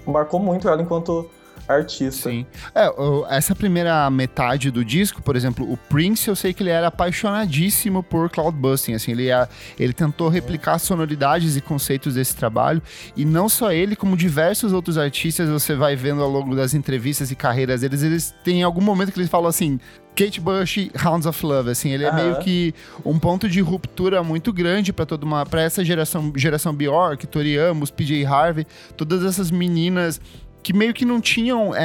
marcou 0.05 0.39
muito 0.39 0.67
ela 0.67 0.81
enquanto 0.81 1.27
artista. 1.67 2.29
Sim. 2.29 2.45
É, 2.73 2.89
essa 3.29 3.55
primeira 3.55 4.09
metade 4.09 4.71
do 4.71 4.83
disco, 4.83 5.21
por 5.21 5.35
exemplo, 5.35 5.71
o 5.71 5.77
Prince, 5.77 6.27
eu 6.27 6.35
sei 6.35 6.53
que 6.53 6.63
ele 6.63 6.69
era 6.69 6.87
apaixonadíssimo 6.87 8.03
por 8.03 8.29
cloudbusting, 8.29 8.93
assim, 8.93 9.11
ele, 9.11 9.23
ia, 9.23 9.47
ele 9.79 9.93
tentou 9.93 10.29
replicar 10.29 10.79
sonoridades 10.79 11.55
e 11.55 11.61
conceitos 11.61 12.15
desse 12.15 12.35
trabalho, 12.35 12.81
e 13.15 13.25
não 13.25 13.47
só 13.47 13.71
ele, 13.71 13.95
como 13.95 14.17
diversos 14.17 14.73
outros 14.73 14.97
artistas, 14.97 15.49
você 15.49 15.75
vai 15.75 15.95
vendo 15.95 16.21
ao 16.21 16.29
longo 16.29 16.55
das 16.55 16.73
entrevistas 16.73 17.31
e 17.31 17.35
carreiras 17.35 17.81
deles, 17.81 18.03
eles 18.03 18.33
têm 18.43 18.63
algum 18.63 18.81
momento 18.81 19.11
que 19.11 19.19
eles 19.19 19.29
falam 19.29 19.47
assim, 19.47 19.79
Kate 20.15 20.39
Bush, 20.39 20.89
Hounds 21.03 21.25
of 21.25 21.45
Love, 21.45 21.71
assim, 21.71 21.89
ele 21.89 22.03
é 22.03 22.11
meio 22.11 22.39
que 22.39 22.73
um 23.03 23.17
ponto 23.17 23.49
de 23.49 23.59
ruptura 23.61 24.23
muito 24.23 24.53
grande 24.53 24.93
para 24.93 25.05
toda 25.05 25.25
uma, 25.25 25.45
para 25.45 25.61
essa 25.61 25.83
geração, 25.83 26.31
geração 26.35 26.73
Bjork, 26.73 27.25
Tori 27.27 27.57
Amos, 27.57 27.89
PJ 27.89 28.25
Harvey, 28.25 28.65
todas 28.95 29.23
essas 29.25 29.49
meninas 29.49 30.21
que 30.63 30.71
meio 30.73 30.93
que 30.93 31.05
não 31.05 31.19
tinham. 31.19 31.75
É, 31.75 31.81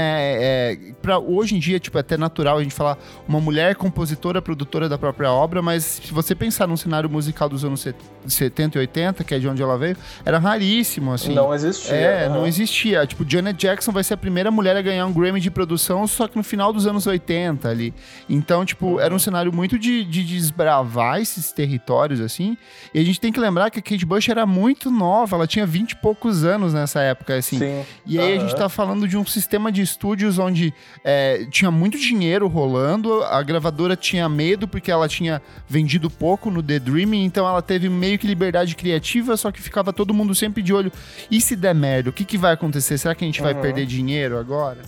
é, 0.79 0.93
para 1.03 1.19
hoje 1.19 1.57
em 1.57 1.59
dia, 1.59 1.81
tipo, 1.81 1.99
é 1.99 2.01
até 2.01 2.17
natural 2.17 2.59
a 2.59 2.63
gente 2.63 2.75
falar 2.75 2.97
uma 3.27 3.41
mulher 3.41 3.75
compositora, 3.75 4.41
produtora 4.41 4.89
da 4.89 4.97
própria 4.97 5.31
obra, 5.33 5.61
mas 5.61 5.85
se 5.85 6.13
você 6.13 6.35
pensar 6.35 6.69
num 6.69 6.77
cenário 6.77 7.11
musical 7.11 7.49
dos 7.49 7.65
anos 7.65 7.85
70 8.27 8.79
e 8.79 8.81
80, 8.81 9.25
que 9.25 9.35
é 9.35 9.39
de 9.39 9.49
onde 9.49 9.61
ela 9.61 9.77
veio, 9.77 9.97
era 10.25 10.39
raríssimo, 10.39 11.13
assim. 11.13 11.35
Não 11.35 11.53
existia. 11.53 11.95
É, 11.95 12.29
uhum. 12.29 12.35
não 12.35 12.47
existia. 12.47 13.05
Tipo, 13.07 13.29
Janet 13.29 13.59
Jackson 13.59 13.91
vai 13.91 14.05
ser 14.05 14.15
a 14.15 14.17
primeira 14.17 14.51
mulher 14.51 14.77
a 14.77 14.83
ganhar 14.83 15.05
um 15.07 15.13
Grammy 15.13 15.41
de 15.41 15.51
produção, 15.51 16.07
só 16.07 16.29
que 16.29 16.37
no 16.37 16.45
final 16.45 16.73
dos 16.73 16.87
anos 16.87 17.07
80 17.07 17.69
ali. 17.69 17.93
Então, 18.29 18.65
tipo, 18.65 18.87
uhum. 18.87 19.01
era 19.01 19.13
um 19.13 19.19
cenário 19.19 19.53
muito 19.53 19.77
de, 19.77 20.05
de 20.05 20.23
desbravar 20.23 21.21
esses 21.21 21.51
territórios, 21.51 22.21
assim. 22.21 22.57
E 22.95 23.01
a 23.01 23.05
gente 23.05 23.21
tem 23.21 23.33
que 23.33 23.41
lembrar 23.41 23.71
que 23.71 23.81
a 23.81 23.83
Kate 23.83 24.07
Bush 24.07 24.29
era 24.29 24.47
muito 24.47 24.89
nova, 24.89 25.35
ela 25.35 25.47
tinha 25.47 25.67
20 25.67 25.93
e 25.93 25.97
poucos 25.97 26.45
anos 26.45 26.73
nessa 26.73 27.01
época, 27.01 27.35
assim. 27.35 27.59
Sim. 27.59 27.85
E 28.07 28.21
aí 28.21 28.37
uhum. 28.37 28.45
a 28.45 28.47
gente 28.47 28.57
tá 28.57 28.68
falando 28.69 29.07
de 29.07 29.17
um 29.17 29.25
sistema 29.25 29.71
de 29.71 29.83
estúdios 29.83 30.39
onde 30.39 30.73
é, 31.05 31.47
tinha 31.51 31.71
muito 31.71 31.99
dinheiro 31.99 32.47
rolando, 32.49 33.23
a 33.25 33.43
gravadora 33.43 33.97
tinha 33.97 34.29
medo 34.29 34.67
porque 34.69 34.91
ela 34.91 35.09
tinha 35.09 35.43
vendido 35.69 36.11
pouco 36.11 36.51
no 36.51 36.63
The 36.63 36.79
Dreaming, 36.79 37.25
então 37.25 37.47
ela 37.47 37.63
teve 37.63 37.89
meio 37.89 38.19
que 38.19 38.27
liberdade 38.27 38.75
criativa, 38.77 39.37
só 39.37 39.51
que 39.51 39.61
ficava 39.61 39.93
todo 39.93 40.15
mundo 40.15 40.35
sempre 40.35 40.63
de 40.63 40.73
olho. 40.73 40.93
E 41.31 41.41
se 41.41 41.57
der 41.57 41.75
merda, 41.75 42.11
o 42.11 42.13
que, 42.13 42.25
que 42.25 42.39
vai 42.39 42.53
acontecer? 42.53 42.99
Será 42.99 43.15
que 43.15 43.25
a 43.25 43.27
gente 43.27 43.41
uhum. 43.41 43.53
vai 43.53 43.55
perder 43.55 43.87
dinheiro 43.87 44.39
agora? 44.39 44.79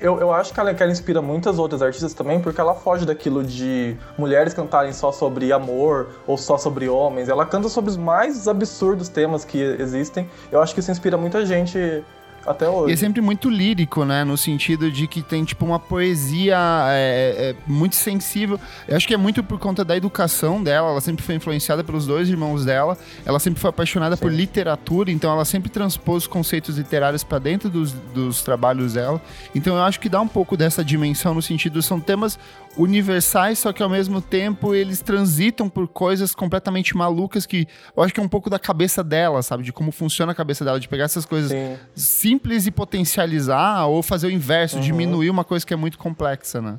Eu, 0.00 0.20
eu 0.20 0.32
acho 0.32 0.54
que 0.54 0.60
ela, 0.60 0.72
que 0.72 0.82
ela 0.82 0.92
inspira 0.92 1.20
muitas 1.20 1.58
outras 1.58 1.82
artistas 1.82 2.14
também, 2.14 2.40
porque 2.40 2.60
ela 2.60 2.74
foge 2.74 3.04
daquilo 3.04 3.42
de 3.42 3.96
mulheres 4.16 4.54
cantarem 4.54 4.92
só 4.92 5.10
sobre 5.10 5.52
amor 5.52 6.10
ou 6.26 6.38
só 6.38 6.56
sobre 6.56 6.88
homens. 6.88 7.28
Ela 7.28 7.44
canta 7.44 7.68
sobre 7.68 7.90
os 7.90 7.96
mais 7.96 8.46
absurdos 8.46 9.08
temas 9.08 9.44
que 9.44 9.60
existem. 9.60 10.28
Eu 10.52 10.62
acho 10.62 10.72
que 10.72 10.80
isso 10.80 10.90
inspira 10.90 11.16
muita 11.16 11.44
gente 11.44 12.04
até 12.50 12.68
hoje. 12.68 12.90
E 12.90 12.94
é 12.94 12.96
sempre 12.96 13.20
muito 13.20 13.48
lírico, 13.48 14.04
né? 14.04 14.24
No 14.24 14.36
sentido 14.36 14.90
de 14.90 15.06
que 15.06 15.22
tem, 15.22 15.44
tipo, 15.44 15.64
uma 15.64 15.78
poesia 15.78 16.58
é, 16.88 17.50
é, 17.50 17.54
muito 17.66 17.96
sensível. 17.96 18.58
Eu 18.86 18.96
acho 18.96 19.06
que 19.06 19.14
é 19.14 19.16
muito 19.16 19.42
por 19.42 19.58
conta 19.58 19.84
da 19.84 19.96
educação 19.96 20.62
dela. 20.62 20.90
Ela 20.90 21.00
sempre 21.00 21.24
foi 21.24 21.34
influenciada 21.34 21.84
pelos 21.84 22.06
dois 22.06 22.28
irmãos 22.28 22.64
dela. 22.64 22.96
Ela 23.24 23.38
sempre 23.38 23.60
foi 23.60 23.70
apaixonada 23.70 24.16
Sim. 24.16 24.22
por 24.22 24.32
literatura, 24.32 25.10
então 25.10 25.30
ela 25.30 25.44
sempre 25.44 25.68
transpôs 25.68 26.26
conceitos 26.26 26.76
literários 26.76 27.24
para 27.24 27.38
dentro 27.38 27.68
dos, 27.68 27.92
dos 27.92 28.42
trabalhos 28.42 28.94
dela. 28.94 29.20
Então 29.54 29.76
eu 29.76 29.82
acho 29.82 30.00
que 30.00 30.08
dá 30.08 30.20
um 30.20 30.28
pouco 30.28 30.56
dessa 30.56 30.84
dimensão 30.84 31.34
no 31.34 31.42
sentido, 31.42 31.82
são 31.82 32.00
temas 32.00 32.38
universais, 32.78 33.58
só 33.58 33.72
que 33.72 33.82
ao 33.82 33.88
mesmo 33.88 34.20
tempo 34.20 34.74
eles 34.74 35.02
transitam 35.02 35.68
por 35.68 35.88
coisas 35.88 36.34
completamente 36.34 36.96
malucas 36.96 37.44
que 37.44 37.66
eu 37.96 38.02
acho 38.02 38.14
que 38.14 38.20
é 38.20 38.22
um 38.22 38.28
pouco 38.28 38.48
da 38.48 38.58
cabeça 38.58 39.02
dela, 39.02 39.42
sabe? 39.42 39.64
De 39.64 39.72
como 39.72 39.90
funciona 39.90 40.32
a 40.32 40.34
cabeça 40.34 40.64
dela, 40.64 40.78
de 40.78 40.88
pegar 40.88 41.04
essas 41.04 41.26
coisas 41.26 41.50
Sim. 41.50 41.76
simples 41.94 42.66
e 42.66 42.70
potencializar 42.70 43.86
ou 43.86 44.02
fazer 44.02 44.28
o 44.28 44.30
inverso, 44.30 44.76
uhum. 44.76 44.82
diminuir 44.82 45.30
uma 45.30 45.44
coisa 45.44 45.66
que 45.66 45.74
é 45.74 45.76
muito 45.76 45.98
complexa, 45.98 46.62
né? 46.62 46.78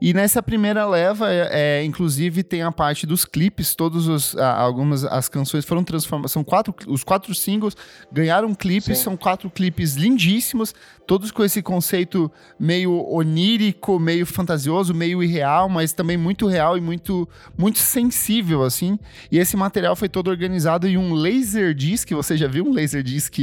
E 0.00 0.12
nessa 0.12 0.42
primeira 0.42 0.86
leva, 0.86 1.32
é, 1.32 1.48
é, 1.80 1.84
inclusive, 1.84 2.42
tem 2.42 2.62
a 2.62 2.72
parte 2.72 3.06
dos 3.06 3.24
clipes, 3.24 3.74
todos 3.74 4.08
os 4.08 4.36
algumas 4.36 5.04
as 5.04 5.28
canções 5.28 5.64
foram 5.64 5.84
transformadas, 5.84 6.32
são 6.32 6.44
quatro, 6.44 6.74
os 6.86 7.04
quatro 7.04 7.34
singles 7.34 7.76
ganharam 8.10 8.54
clipes, 8.54 8.98
Sim. 8.98 9.04
são 9.04 9.16
quatro 9.16 9.50
clipes 9.50 9.94
lindíssimos, 9.94 10.74
todos 11.06 11.30
com 11.30 11.44
esse 11.44 11.62
conceito 11.62 12.30
meio 12.58 12.92
onírico, 13.08 13.98
meio 13.98 14.26
fantasioso, 14.26 14.94
meio 14.94 15.22
irreal, 15.22 15.68
mas 15.68 15.92
também 15.92 16.16
muito 16.16 16.46
real 16.46 16.76
e 16.76 16.80
muito 16.80 17.28
muito 17.56 17.78
sensível 17.78 18.62
assim. 18.62 18.98
E 19.30 19.38
esse 19.38 19.56
material 19.56 19.96
foi 19.96 20.08
todo 20.08 20.28
organizado 20.28 20.86
em 20.86 20.96
um 20.96 21.14
laser 21.14 21.74
disc, 21.74 22.10
você 22.12 22.36
já 22.36 22.48
viu 22.48 22.64
um 22.64 22.72
laser 22.72 23.02
disc 23.02 23.38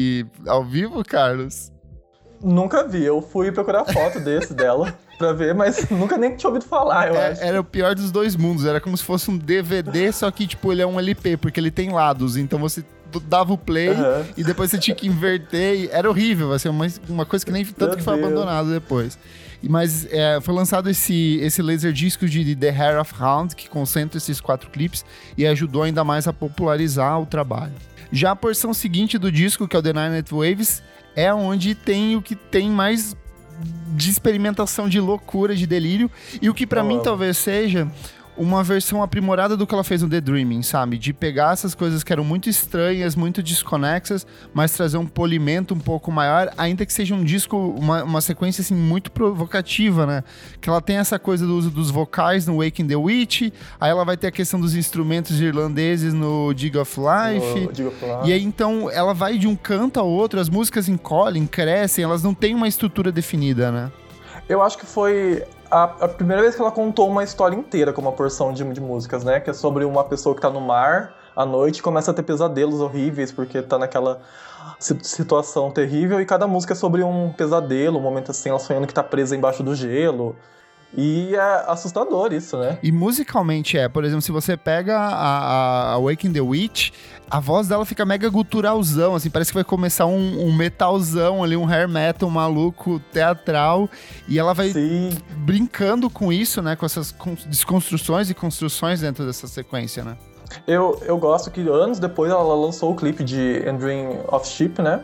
ao 0.47 0.63
vivo, 0.63 1.03
Carlos? 1.03 1.71
Nunca 2.41 2.87
vi, 2.87 3.03
eu 3.03 3.21
fui 3.21 3.51
procurar 3.51 3.85
foto 3.85 4.19
desse 4.19 4.53
dela 4.53 4.97
pra 5.19 5.33
ver, 5.33 5.53
mas 5.53 5.87
nunca 5.91 6.17
nem 6.17 6.35
tinha 6.35 6.49
ouvido 6.49 6.65
falar, 6.65 7.09
eu 7.09 7.15
é, 7.15 7.31
acho. 7.31 7.43
Era 7.43 7.59
o 7.59 7.63
pior 7.63 7.93
dos 7.93 8.09
dois 8.09 8.35
mundos, 8.35 8.65
era 8.65 8.79
como 8.79 8.97
se 8.97 9.03
fosse 9.03 9.29
um 9.29 9.37
DVD, 9.37 10.09
só 10.13 10.31
que, 10.31 10.47
tipo, 10.47 10.71
ele 10.71 10.81
é 10.81 10.87
um 10.87 10.97
LP, 10.97 11.37
porque 11.37 11.59
ele 11.59 11.69
tem 11.69 11.91
lados, 11.91 12.37
então 12.37 12.57
você 12.57 12.83
dava 13.27 13.53
o 13.53 13.57
play 13.57 13.89
uhum. 13.89 14.25
e 14.37 14.43
depois 14.43 14.71
você 14.71 14.77
tinha 14.77 14.95
que 14.95 15.07
inverter, 15.07 15.89
era 15.91 16.09
horrível, 16.09 16.53
assim, 16.53 16.69
uma, 16.69 16.87
uma 17.07 17.25
coisa 17.25 17.45
que 17.45 17.51
nem 17.51 17.65
tanto 17.65 17.89
Meu 17.89 17.97
que 17.97 18.03
foi 18.03 18.15
Deus. 18.15 18.25
abandonado 18.25 18.71
depois. 18.71 19.17
Mas 19.61 20.07
é, 20.09 20.39
foi 20.39 20.53
lançado 20.53 20.89
esse, 20.89 21.37
esse 21.41 21.61
laser 21.61 21.91
disco 21.91 22.25
de 22.25 22.55
The 22.55 22.69
Hair 22.69 23.01
of 23.01 23.13
Hound, 23.21 23.55
que 23.55 23.67
concentra 23.67 24.17
esses 24.17 24.39
quatro 24.39 24.69
clipes 24.69 25.03
e 25.37 25.45
ajudou 25.45 25.83
ainda 25.83 26.01
mais 26.03 26.27
a 26.27 26.33
popularizar 26.33 27.19
o 27.19 27.25
trabalho. 27.25 27.73
Já 28.11 28.31
a 28.31 28.35
porção 28.35 28.73
seguinte 28.73 29.17
do 29.17 29.29
disco, 29.29 29.67
que 29.67 29.75
é 29.75 29.79
o 29.79 29.83
The 29.83 29.91
Nine 29.91 30.23
Waves, 30.31 30.81
é 31.15 31.33
onde 31.33 31.75
tem 31.75 32.15
o 32.15 32.21
que 32.21 32.35
tem 32.35 32.69
mais 32.69 33.15
de 33.99 34.09
experimentação 34.09 34.87
de 34.87 34.99
loucura, 34.99 35.53
de 35.53 35.67
delírio, 35.67 36.09
e 36.41 36.49
o 36.49 36.53
que 36.53 36.65
para 36.65 36.83
mim 36.83 36.99
talvez 37.03 37.37
seja 37.37 37.91
uma 38.39 38.63
versão 38.63 39.03
aprimorada 39.03 39.57
do 39.57 39.67
que 39.67 39.73
ela 39.73 39.83
fez 39.83 40.01
no 40.01 40.09
The 40.09 40.21
Dreaming, 40.21 40.63
sabe? 40.63 40.97
De 40.97 41.11
pegar 41.11 41.51
essas 41.51 41.75
coisas 41.75 42.05
que 42.05 42.13
eram 42.13 42.23
muito 42.23 42.49
estranhas, 42.49 43.13
muito 43.13 43.43
desconexas, 43.43 44.25
mas 44.53 44.71
trazer 44.71 44.97
um 44.97 45.05
polimento 45.05 45.73
um 45.73 45.79
pouco 45.79 46.09
maior, 46.09 46.49
ainda 46.57 46.85
que 46.85 46.93
seja 46.93 47.13
um 47.13 47.21
disco, 47.21 47.57
uma, 47.57 48.01
uma 48.05 48.21
sequência 48.21 48.61
assim 48.61 48.73
muito 48.73 49.11
provocativa, 49.11 50.05
né? 50.05 50.23
Que 50.61 50.69
ela 50.69 50.81
tem 50.81 50.95
essa 50.95 51.19
coisa 51.19 51.45
do 51.45 51.53
uso 51.53 51.69
dos 51.69 51.91
vocais 51.91 52.47
no 52.47 52.63
Waking 52.63 52.87
the 52.87 52.95
Witch, 52.95 53.51
aí 53.77 53.89
ela 53.89 54.05
vai 54.05 54.15
ter 54.15 54.27
a 54.27 54.31
questão 54.31 54.57
dos 54.57 54.73
instrumentos 54.73 55.41
irlandeses 55.41 56.13
no 56.13 56.53
Dig 56.53 56.77
of 56.77 56.97
Life. 56.97 57.67
Dig 57.73 57.87
of 57.87 58.05
Life. 58.05 58.29
E 58.29 58.31
aí 58.31 58.43
então 58.43 58.89
ela 58.89 59.13
vai 59.13 59.37
de 59.37 59.47
um 59.47 59.55
canto 59.55 59.99
a 59.99 60.03
outro, 60.03 60.39
as 60.39 60.47
músicas 60.47 60.87
encolhem, 60.87 61.45
crescem, 61.45 62.05
elas 62.05 62.23
não 62.23 62.33
têm 62.33 62.55
uma 62.55 62.69
estrutura 62.69 63.11
definida, 63.11 63.69
né? 63.69 63.91
Eu 64.47 64.63
acho 64.63 64.77
que 64.77 64.85
foi 64.85 65.43
a, 65.69 65.83
a, 65.83 66.07
primeira 66.07 66.41
vez 66.41 66.55
que 66.55 66.61
ela 66.61 66.71
contou 66.71 67.07
uma 67.07 67.23
história 67.23 67.55
inteira 67.55 67.93
com 67.93 68.01
uma 68.01 68.11
porção 68.11 68.51
de, 68.51 68.63
de 68.63 68.81
músicas, 68.81 69.23
né? 69.23 69.39
Que 69.39 69.49
é 69.49 69.53
sobre 69.53 69.85
uma 69.85 70.03
pessoa 70.03 70.35
que 70.35 70.41
tá 70.41 70.49
no 70.49 70.61
mar 70.61 71.13
à 71.35 71.45
noite 71.45 71.79
e 71.79 71.81
começa 71.81 72.11
a 72.11 72.13
ter 72.13 72.23
pesadelos 72.23 72.81
horríveis 72.81 73.31
porque 73.31 73.61
tá 73.61 73.77
naquela 73.77 74.21
situação 74.79 75.71
terrível 75.71 76.19
e 76.19 76.25
cada 76.25 76.47
música 76.47 76.73
é 76.73 76.75
sobre 76.75 77.03
um 77.03 77.31
pesadelo, 77.31 77.99
um 77.99 78.01
momento 78.01 78.31
assim, 78.31 78.49
ela 78.49 78.59
sonhando 78.59 78.87
que 78.87 78.93
tá 78.93 79.03
presa 79.03 79.35
embaixo 79.35 79.61
do 79.61 79.75
gelo. 79.75 80.35
E 80.95 81.35
é 81.35 81.63
assustador 81.67 82.33
isso, 82.33 82.57
né? 82.57 82.79
E 82.81 82.91
musicalmente 82.91 83.77
é, 83.77 83.87
por 83.87 84.03
exemplo, 84.03 84.21
se 84.21 84.31
você 84.31 84.57
pega 84.57 84.97
a, 84.97 85.91
a 85.91 85.93
Awaken 85.93 86.33
the 86.33 86.41
Witch, 86.41 86.91
a 87.29 87.39
voz 87.39 87.67
dela 87.67 87.85
fica 87.85 88.03
mega 88.05 88.27
guturalzão, 88.27 89.13
assim, 89.13 89.29
parece 89.29 89.51
que 89.51 89.55
vai 89.55 89.63
começar 89.63 90.07
um, 90.07 90.47
um 90.47 90.51
metalzão 90.51 91.43
ali, 91.43 91.55
um 91.55 91.67
hair 91.67 91.87
metal 91.87 92.29
maluco, 92.29 92.99
teatral, 93.11 93.87
e 94.27 94.39
ela 94.39 94.53
vai 94.53 94.69
Sim. 94.69 95.11
brincando 95.37 96.09
com 96.09 96.33
isso, 96.33 96.61
né, 96.61 96.75
com 96.75 96.85
essas 96.85 97.13
desconstruções 97.45 98.29
e 98.31 98.33
construções 98.33 99.01
dentro 99.01 99.25
dessa 99.25 99.47
sequência, 99.47 100.03
né? 100.03 100.17
Eu, 100.65 100.99
eu 101.05 101.17
gosto 101.17 101.51
que 101.51 101.61
anos 101.61 101.99
depois 101.99 102.31
ela 102.31 102.55
lançou 102.55 102.91
o 102.91 102.95
clipe 102.95 103.23
de 103.23 103.63
Endring 103.67 104.19
of 104.27 104.47
Sheep, 104.47 104.81
né? 104.81 105.03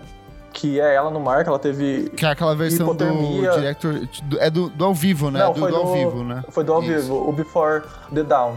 Que 0.55 0.79
é 0.79 0.95
ela 0.95 1.11
no 1.11 1.19
mar, 1.19 1.43
que 1.43 1.49
ela 1.49 1.59
teve. 1.59 2.09
Que 2.15 2.25
é 2.25 2.29
aquela 2.29 2.55
versão 2.55 2.87
hipotermia. 2.87 3.51
do 3.51 3.59
diretor. 3.59 4.09
É 4.39 4.49
do, 4.49 4.69
do, 4.69 4.85
ao 4.85 4.93
vivo, 4.93 5.29
né? 5.29 5.39
Não, 5.39 5.51
do, 5.51 5.59
foi 5.59 5.69
do, 5.69 5.77
do 5.77 5.83
ao 5.83 5.93
vivo, 5.93 6.23
né? 6.23 6.43
Foi 6.49 6.63
do 6.63 6.73
ao 6.73 6.81
Isso. 6.81 6.93
vivo, 6.93 7.29
o 7.29 7.31
Before 7.33 7.83
the 8.13 8.23
Down. 8.23 8.55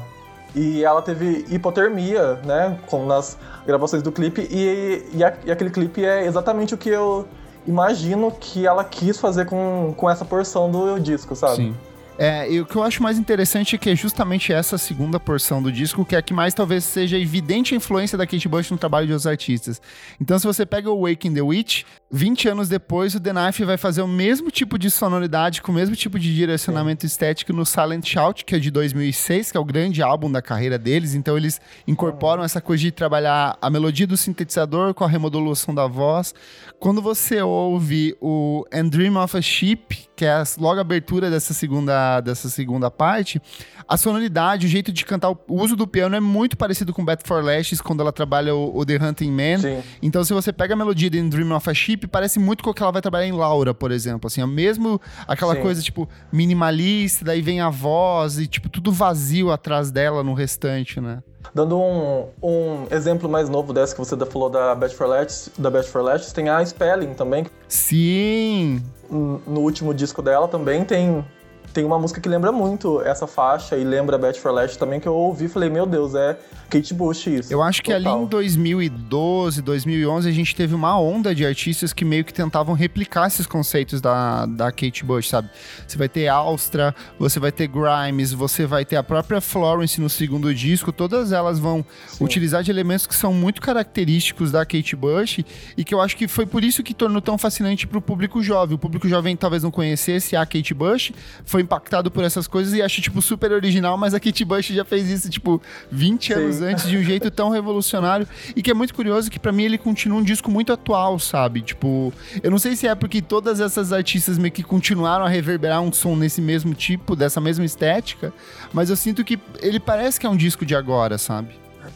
E 0.54 0.84
ela 0.84 1.02
teve 1.02 1.44
hipotermia, 1.50 2.34
né? 2.44 2.78
Como 2.86 3.04
nas 3.04 3.36
gravações 3.66 4.02
do 4.02 4.12
clipe. 4.12 4.46
E, 4.48 5.08
e, 5.12 5.24
a, 5.24 5.34
e, 5.44 5.50
aquele 5.50 5.70
clipe 5.70 6.04
é 6.04 6.24
exatamente 6.24 6.72
o 6.72 6.78
que 6.78 6.88
eu 6.88 7.26
imagino 7.66 8.30
que 8.30 8.64
ela 8.64 8.84
quis 8.84 9.18
fazer 9.18 9.46
com, 9.46 9.92
com 9.96 10.08
essa 10.08 10.24
porção 10.24 10.70
do 10.70 11.00
disco, 11.00 11.34
sabe? 11.34 11.56
Sim. 11.56 11.76
É, 12.20 12.50
e 12.50 12.60
o 12.60 12.66
que 12.66 12.74
eu 12.74 12.82
acho 12.82 13.00
mais 13.00 13.16
interessante 13.16 13.76
é 13.76 13.78
que 13.78 13.88
é 13.88 13.94
justamente 13.94 14.52
essa 14.52 14.76
segunda 14.76 15.20
porção 15.20 15.62
do 15.62 15.70
disco 15.70 16.04
que 16.04 16.16
é 16.16 16.18
a 16.18 16.22
que 16.22 16.34
mais 16.34 16.52
talvez 16.52 16.82
seja 16.82 17.16
evidente 17.16 17.74
a 17.74 17.76
influência 17.76 18.18
da 18.18 18.26
Kate 18.26 18.48
Bush 18.48 18.72
no 18.72 18.76
trabalho 18.76 19.06
de 19.06 19.12
outros 19.12 19.26
artistas. 19.28 19.80
Então, 20.20 20.36
se 20.36 20.44
você 20.44 20.66
pega 20.66 20.90
o 20.90 21.08
Waking 21.08 21.32
the 21.32 21.42
Witch, 21.42 21.84
20 22.10 22.48
anos 22.48 22.68
depois, 22.68 23.14
o 23.14 23.20
The 23.20 23.32
Knife 23.32 23.64
vai 23.64 23.76
fazer 23.76 24.02
o 24.02 24.08
mesmo 24.08 24.50
tipo 24.50 24.76
de 24.76 24.90
sonoridade, 24.90 25.62
com 25.62 25.70
o 25.70 25.74
mesmo 25.74 25.94
tipo 25.94 26.18
de 26.18 26.34
direcionamento 26.34 27.06
estético 27.06 27.52
no 27.52 27.64
Silent 27.64 28.04
Shout, 28.04 28.44
que 28.44 28.56
é 28.56 28.58
de 28.58 28.72
2006, 28.72 29.52
que 29.52 29.56
é 29.56 29.60
o 29.60 29.64
grande 29.64 30.02
álbum 30.02 30.28
da 30.28 30.42
carreira 30.42 30.76
deles. 30.76 31.14
Então, 31.14 31.36
eles 31.36 31.60
incorporam 31.86 32.42
essa 32.42 32.60
coisa 32.60 32.82
de 32.82 32.90
trabalhar 32.90 33.56
a 33.62 33.70
melodia 33.70 34.08
do 34.08 34.16
sintetizador 34.16 34.92
com 34.92 35.04
a 35.04 35.08
remodulação 35.08 35.72
da 35.72 35.86
voz. 35.86 36.34
Quando 36.80 37.00
você 37.00 37.40
ouve 37.40 38.16
o 38.20 38.64
And 38.72 38.88
Dream 38.88 39.22
of 39.22 39.36
a 39.36 39.40
Sheep, 39.40 40.07
que 40.18 40.24
é 40.24 40.42
logo 40.58 40.78
a 40.78 40.80
abertura 40.80 41.30
dessa 41.30 41.54
segunda, 41.54 42.20
dessa 42.20 42.50
segunda 42.50 42.90
parte, 42.90 43.40
a 43.86 43.96
sonoridade, 43.96 44.66
o 44.66 44.68
jeito 44.68 44.90
de 44.90 45.04
cantar, 45.04 45.30
o 45.30 45.38
uso 45.48 45.76
do 45.76 45.86
piano 45.86 46.16
é 46.16 46.18
muito 46.18 46.56
parecido 46.56 46.92
com 46.92 47.04
Bat 47.04 47.22
for 47.24 47.44
Lashes, 47.44 47.80
quando 47.80 48.00
ela 48.00 48.10
trabalha 48.10 48.52
o, 48.52 48.76
o 48.76 48.84
The 48.84 48.96
Hunting 48.96 49.30
Man. 49.30 49.58
Sim. 49.58 49.82
Então, 50.02 50.24
se 50.24 50.32
você 50.32 50.52
pega 50.52 50.74
a 50.74 50.76
melodia 50.76 51.08
de 51.08 51.22
Dream 51.22 51.54
of 51.54 51.70
a 51.70 51.72
Ship, 51.72 52.08
parece 52.08 52.40
muito 52.40 52.64
com 52.64 52.70
o 52.70 52.74
que 52.74 52.82
ela 52.82 52.90
vai 52.90 53.00
trabalhar 53.00 53.28
em 53.28 53.32
Laura, 53.32 53.72
por 53.72 53.92
exemplo. 53.92 54.26
Assim, 54.26 54.42
é 54.42 54.46
mesmo 54.46 55.00
aquela 55.28 55.54
Sim. 55.54 55.62
coisa, 55.62 55.80
tipo, 55.80 56.08
minimalista, 56.32 57.24
daí 57.24 57.40
vem 57.40 57.60
a 57.60 57.70
voz 57.70 58.40
e, 58.40 58.48
tipo, 58.48 58.68
tudo 58.68 58.90
vazio 58.90 59.52
atrás 59.52 59.92
dela 59.92 60.24
no 60.24 60.34
restante, 60.34 61.00
né? 61.00 61.22
Dando 61.54 61.78
um, 61.78 62.26
um 62.42 62.86
exemplo 62.90 63.28
mais 63.28 63.48
novo 63.48 63.72
dessa 63.72 63.94
que 63.94 63.98
você 63.98 64.16
falou 64.26 64.50
da 64.50 64.74
Bad 64.74 64.94
for 64.94 65.06
Lashes, 65.06 65.50
da 65.58 65.70
Bad 65.70 65.88
for 65.88 66.02
Lashes, 66.02 66.32
tem 66.32 66.48
a 66.48 66.64
Spelling 66.64 67.14
também. 67.14 67.46
Sim! 67.66 68.82
No 69.10 69.60
último 69.60 69.94
disco 69.94 70.20
dela 70.20 70.46
também 70.48 70.84
tem 70.84 71.24
tem 71.72 71.84
uma 71.84 71.98
música 71.98 72.20
que 72.20 72.28
lembra 72.28 72.50
muito 72.52 73.00
essa 73.02 73.26
faixa 73.26 73.76
e 73.76 73.84
lembra 73.84 74.18
Bad 74.18 74.38
for 74.40 74.52
Last 74.52 74.78
também, 74.78 75.00
que 75.00 75.06
eu 75.06 75.14
ouvi 75.14 75.46
e 75.46 75.48
falei, 75.48 75.68
meu 75.68 75.86
Deus, 75.86 76.14
é 76.14 76.36
Kate 76.68 76.92
Bush 76.92 77.26
isso. 77.26 77.52
Eu 77.52 77.62
acho 77.62 77.82
que 77.82 77.92
total. 77.92 78.14
ali 78.14 78.24
em 78.24 78.26
2012, 78.26 79.62
2011, 79.62 80.28
a 80.28 80.32
gente 80.32 80.54
teve 80.54 80.74
uma 80.74 80.98
onda 81.00 81.34
de 81.34 81.44
artistas 81.44 81.92
que 81.92 82.04
meio 82.04 82.24
que 82.24 82.32
tentavam 82.32 82.74
replicar 82.74 83.26
esses 83.26 83.46
conceitos 83.46 84.00
da, 84.00 84.44
da 84.44 84.70
Kate 84.70 85.04
Bush, 85.04 85.28
sabe? 85.28 85.48
Você 85.86 85.96
vai 85.96 86.08
ter 86.08 86.28
Austra, 86.28 86.94
você 87.18 87.40
vai 87.40 87.50
ter 87.50 87.68
Grimes, 87.68 88.32
você 88.32 88.66
vai 88.66 88.84
ter 88.84 88.96
a 88.96 89.02
própria 89.02 89.40
Florence 89.40 90.00
no 90.00 90.10
segundo 90.10 90.54
disco, 90.54 90.92
todas 90.92 91.32
elas 91.32 91.58
vão 91.58 91.84
Sim. 92.06 92.24
utilizar 92.24 92.62
de 92.62 92.70
elementos 92.70 93.06
que 93.06 93.14
são 93.14 93.32
muito 93.32 93.62
característicos 93.62 94.52
da 94.52 94.64
Kate 94.66 94.94
Bush 94.94 95.40
e 95.76 95.84
que 95.84 95.94
eu 95.94 96.00
acho 96.00 96.16
que 96.16 96.28
foi 96.28 96.44
por 96.44 96.62
isso 96.62 96.82
que 96.82 96.92
tornou 96.92 97.22
tão 97.22 97.38
fascinante 97.38 97.86
para 97.86 97.98
o 97.98 98.02
público 98.02 98.42
jovem. 98.42 98.74
O 98.74 98.78
público 98.78 99.08
jovem 99.08 99.34
talvez 99.36 99.62
não 99.62 99.70
conhecesse 99.70 100.36
a 100.36 100.44
Kate 100.44 100.74
Bush, 100.74 101.12
foi 101.44 101.64
impactado 101.68 102.10
por 102.10 102.24
essas 102.24 102.48
coisas 102.48 102.72
e 102.72 102.80
acho, 102.80 103.02
tipo, 103.02 103.20
super 103.20 103.52
original, 103.52 103.98
mas 103.98 104.14
a 104.14 104.20
Kate 104.20 104.44
Bush 104.44 104.68
já 104.68 104.84
fez 104.84 105.08
isso, 105.10 105.28
tipo, 105.28 105.60
20 105.92 106.26
Sim. 106.26 106.32
anos 106.32 106.62
antes 106.62 106.88
de 106.88 106.96
um 106.96 107.02
jeito 107.02 107.30
tão 107.30 107.50
revolucionário 107.50 108.26
e 108.56 108.62
que 108.62 108.70
é 108.70 108.74
muito 108.74 108.94
curioso 108.94 109.30
que 109.30 109.38
para 109.38 109.52
mim 109.52 109.64
ele 109.64 109.76
continua 109.76 110.18
um 110.18 110.22
disco 110.22 110.50
muito 110.50 110.72
atual, 110.72 111.18
sabe? 111.18 111.60
Tipo, 111.60 112.12
eu 112.42 112.50
não 112.50 112.58
sei 112.58 112.74
se 112.74 112.88
é 112.88 112.94
porque 112.94 113.20
todas 113.20 113.60
essas 113.60 113.92
artistas 113.92 114.38
meio 114.38 114.52
que 114.52 114.62
continuaram 114.62 115.26
a 115.26 115.28
reverberar 115.28 115.82
um 115.82 115.92
som 115.92 116.16
nesse 116.16 116.40
mesmo 116.40 116.72
tipo, 116.74 117.14
dessa 117.14 117.40
mesma 117.40 117.64
estética, 117.64 118.32
mas 118.72 118.88
eu 118.88 118.96
sinto 118.96 119.22
que 119.22 119.38
ele 119.60 119.78
parece 119.78 120.18
que 120.18 120.26
é 120.26 120.30
um 120.30 120.36
disco 120.36 120.64
de 120.64 120.74
agora, 120.74 121.18
sabe? 121.18 121.50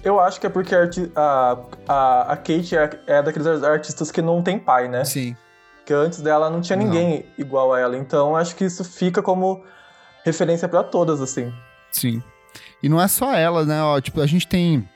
Eu 0.05 0.19
acho 0.19 0.41
que 0.41 0.47
é 0.47 0.51
porque 0.51 0.75
a, 0.75 1.59
a, 1.89 2.33
a 2.33 2.37
Kate 2.37 2.77
é, 2.77 2.91
é 3.07 3.23
daqueles 3.23 3.47
artistas 3.63 4.11
que 4.11 4.21
não 4.21 4.43
tem 4.43 4.59
pai, 4.59 4.89
né? 4.89 5.05
Sim. 5.05 5.37
Porque 5.83 5.93
antes 5.93 6.21
dela 6.21 6.49
não 6.49 6.61
tinha 6.61 6.77
ninguém 6.77 7.25
não. 7.37 7.45
igual 7.45 7.73
a 7.73 7.81
ela. 7.81 7.97
Então 7.97 8.37
acho 8.37 8.55
que 8.55 8.65
isso 8.65 8.85
fica 8.85 9.21
como 9.21 9.65
referência 10.25 10.69
para 10.69 10.85
todas, 10.85 11.21
assim. 11.21 11.53
Sim. 11.91 12.23
E 12.81 12.89
não 12.89 13.01
é 13.01 13.09
só 13.09 13.35
ela, 13.35 13.65
né? 13.65 13.83
Ó, 13.83 14.01
tipo, 14.01 14.21
a 14.21 14.27
gente 14.27 14.47
tem 14.47 14.89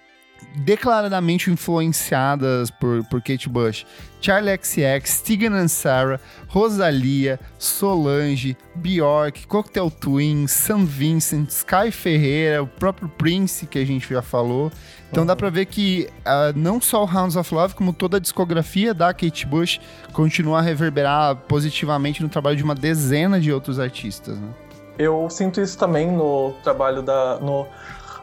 declaradamente 0.54 1.50
influenciadas 1.50 2.70
por, 2.70 3.04
por 3.04 3.20
Kate 3.20 3.48
Bush. 3.48 3.84
Charlie 4.20 4.58
XX, 4.60 5.20
Tegan 5.20 5.54
and 5.54 5.68
Sarah, 5.68 6.18
Rosalia, 6.48 7.38
Solange, 7.58 8.56
Bjork, 8.74 9.46
Cocktail 9.46 9.90
Twins, 9.90 10.50
Sam 10.50 10.84
Vincent, 10.84 11.50
Sky 11.50 11.90
Ferreira, 11.90 12.62
o 12.62 12.66
próprio 12.66 13.08
Prince, 13.08 13.66
que 13.66 13.78
a 13.78 13.84
gente 13.84 14.08
já 14.08 14.22
falou. 14.22 14.72
Então 15.10 15.22
uhum. 15.22 15.26
dá 15.26 15.36
pra 15.36 15.50
ver 15.50 15.66
que 15.66 16.08
uh, 16.20 16.58
não 16.58 16.80
só 16.80 17.04
o 17.04 17.06
Hounds 17.06 17.36
of 17.36 17.54
Love, 17.54 17.74
como 17.74 17.92
toda 17.92 18.16
a 18.16 18.20
discografia 18.20 18.92
da 18.92 19.12
Kate 19.14 19.46
Bush 19.46 19.78
continua 20.12 20.58
a 20.58 20.62
reverberar 20.62 21.36
positivamente 21.48 22.22
no 22.22 22.28
trabalho 22.28 22.56
de 22.56 22.64
uma 22.64 22.74
dezena 22.74 23.38
de 23.38 23.52
outros 23.52 23.78
artistas, 23.78 24.36
né? 24.38 24.48
Eu 24.98 25.28
sinto 25.28 25.60
isso 25.60 25.78
também 25.78 26.10
no 26.10 26.54
trabalho 26.64 27.02
da... 27.02 27.38
No 27.38 27.66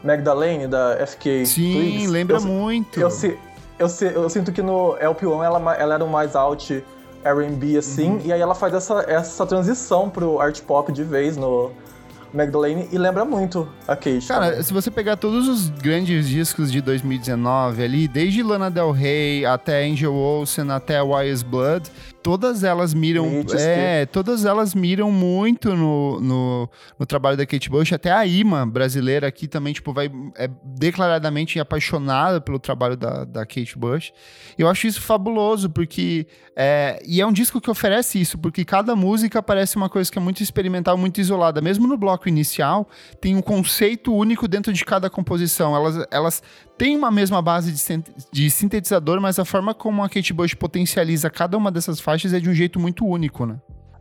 Magdalene, 0.04 0.66
da 0.66 1.04
FK 1.06 1.46
Sim, 1.46 1.72
Twigs. 1.72 2.06
lembra 2.10 2.36
eu, 2.36 2.42
muito. 2.42 3.00
Eu, 3.00 3.08
eu, 3.08 3.88
eu, 3.88 4.10
eu, 4.22 4.28
sinto 4.28 4.52
que 4.52 4.60
no 4.60 4.96
LP1 4.98 5.44
ela, 5.44 5.74
ela 5.76 5.94
era 5.94 6.04
o 6.04 6.08
mais 6.08 6.36
out 6.36 6.84
R&B, 7.24 7.78
assim, 7.78 8.10
uhum. 8.10 8.20
e 8.22 8.32
aí 8.32 8.40
ela 8.40 8.54
faz 8.54 8.74
essa, 8.74 9.02
essa 9.08 9.46
transição 9.46 10.10
pro 10.10 10.38
art 10.38 10.60
pop 10.60 10.92
de 10.92 11.02
vez 11.02 11.38
no 11.38 11.72
Magdalene 12.34 12.86
e 12.92 12.98
lembra 12.98 13.24
muito 13.24 13.66
a 13.88 13.96
Kate. 13.96 14.26
Cara, 14.26 14.48
também. 14.48 14.62
se 14.62 14.72
você 14.74 14.90
pegar 14.90 15.16
todos 15.16 15.48
os 15.48 15.70
grandes 15.70 16.28
discos 16.28 16.70
de 16.70 16.82
2019 16.82 17.82
ali, 17.82 18.06
desde 18.06 18.42
Lana 18.42 18.70
Del 18.70 18.90
Rey 18.90 19.46
até 19.46 19.86
Angel 19.86 20.12
Olsen, 20.12 20.70
até 20.70 21.00
Wise 21.02 21.44
Blood, 21.44 21.90
todas 22.24 22.64
elas 22.64 22.94
miram. 22.94 23.44
é, 23.54 24.06
todas 24.06 24.46
elas 24.46 24.74
miram 24.74 25.12
muito 25.12 25.76
no, 25.76 26.18
no, 26.18 26.70
no, 26.98 27.04
trabalho 27.04 27.36
da 27.36 27.44
Kate 27.44 27.68
Bush. 27.68 27.92
Até 27.92 28.10
a 28.10 28.24
Ima 28.24 28.64
brasileira 28.64 29.26
aqui 29.26 29.46
também, 29.46 29.74
tipo, 29.74 29.92
vai 29.92 30.10
é 30.34 30.48
declaradamente 30.64 31.60
apaixonada 31.60 32.40
pelo 32.40 32.58
trabalho 32.58 32.96
da, 32.96 33.24
da 33.24 33.44
Kate 33.44 33.76
Bush. 33.76 34.10
Eu 34.56 34.68
acho 34.68 34.86
isso 34.86 35.02
fabuloso, 35.02 35.68
porque. 35.68 36.26
É, 36.56 37.02
e 37.06 37.20
é 37.20 37.26
um 37.26 37.32
disco 37.32 37.60
que 37.60 37.68
oferece 37.68 38.18
isso, 38.18 38.38
porque 38.38 38.64
cada 38.64 38.96
música 38.96 39.42
parece 39.42 39.76
uma 39.76 39.90
coisa 39.90 40.10
que 40.10 40.16
é 40.16 40.22
muito 40.22 40.42
experimental, 40.42 40.96
muito 40.96 41.20
isolada. 41.20 41.60
Mesmo 41.60 41.86
no 41.86 41.98
bloco 41.98 42.26
inicial, 42.26 42.88
tem 43.20 43.36
um 43.36 43.42
conceito 43.42 44.14
único 44.14 44.48
dentro 44.48 44.72
de 44.72 44.82
cada 44.82 45.10
composição. 45.10 45.76
Elas, 45.76 46.06
elas 46.10 46.42
têm 46.76 46.96
uma 46.96 47.10
mesma 47.10 47.40
base 47.40 47.72
de, 48.32 48.50
sintetizador, 48.50 49.20
mas 49.20 49.38
a 49.38 49.44
forma 49.44 49.74
como 49.74 50.02
a 50.02 50.08
Kate 50.08 50.32
Bush 50.32 50.54
potencializa 50.54 51.30
cada 51.30 51.56
uma 51.56 51.70
dessas 51.70 52.00
faixas 52.00 52.32
é 52.32 52.40
de 52.40 52.48
um 52.48 52.54
jeito 52.54 52.78
muito 52.78 53.06
único, 53.06 53.46
né? 53.46 53.56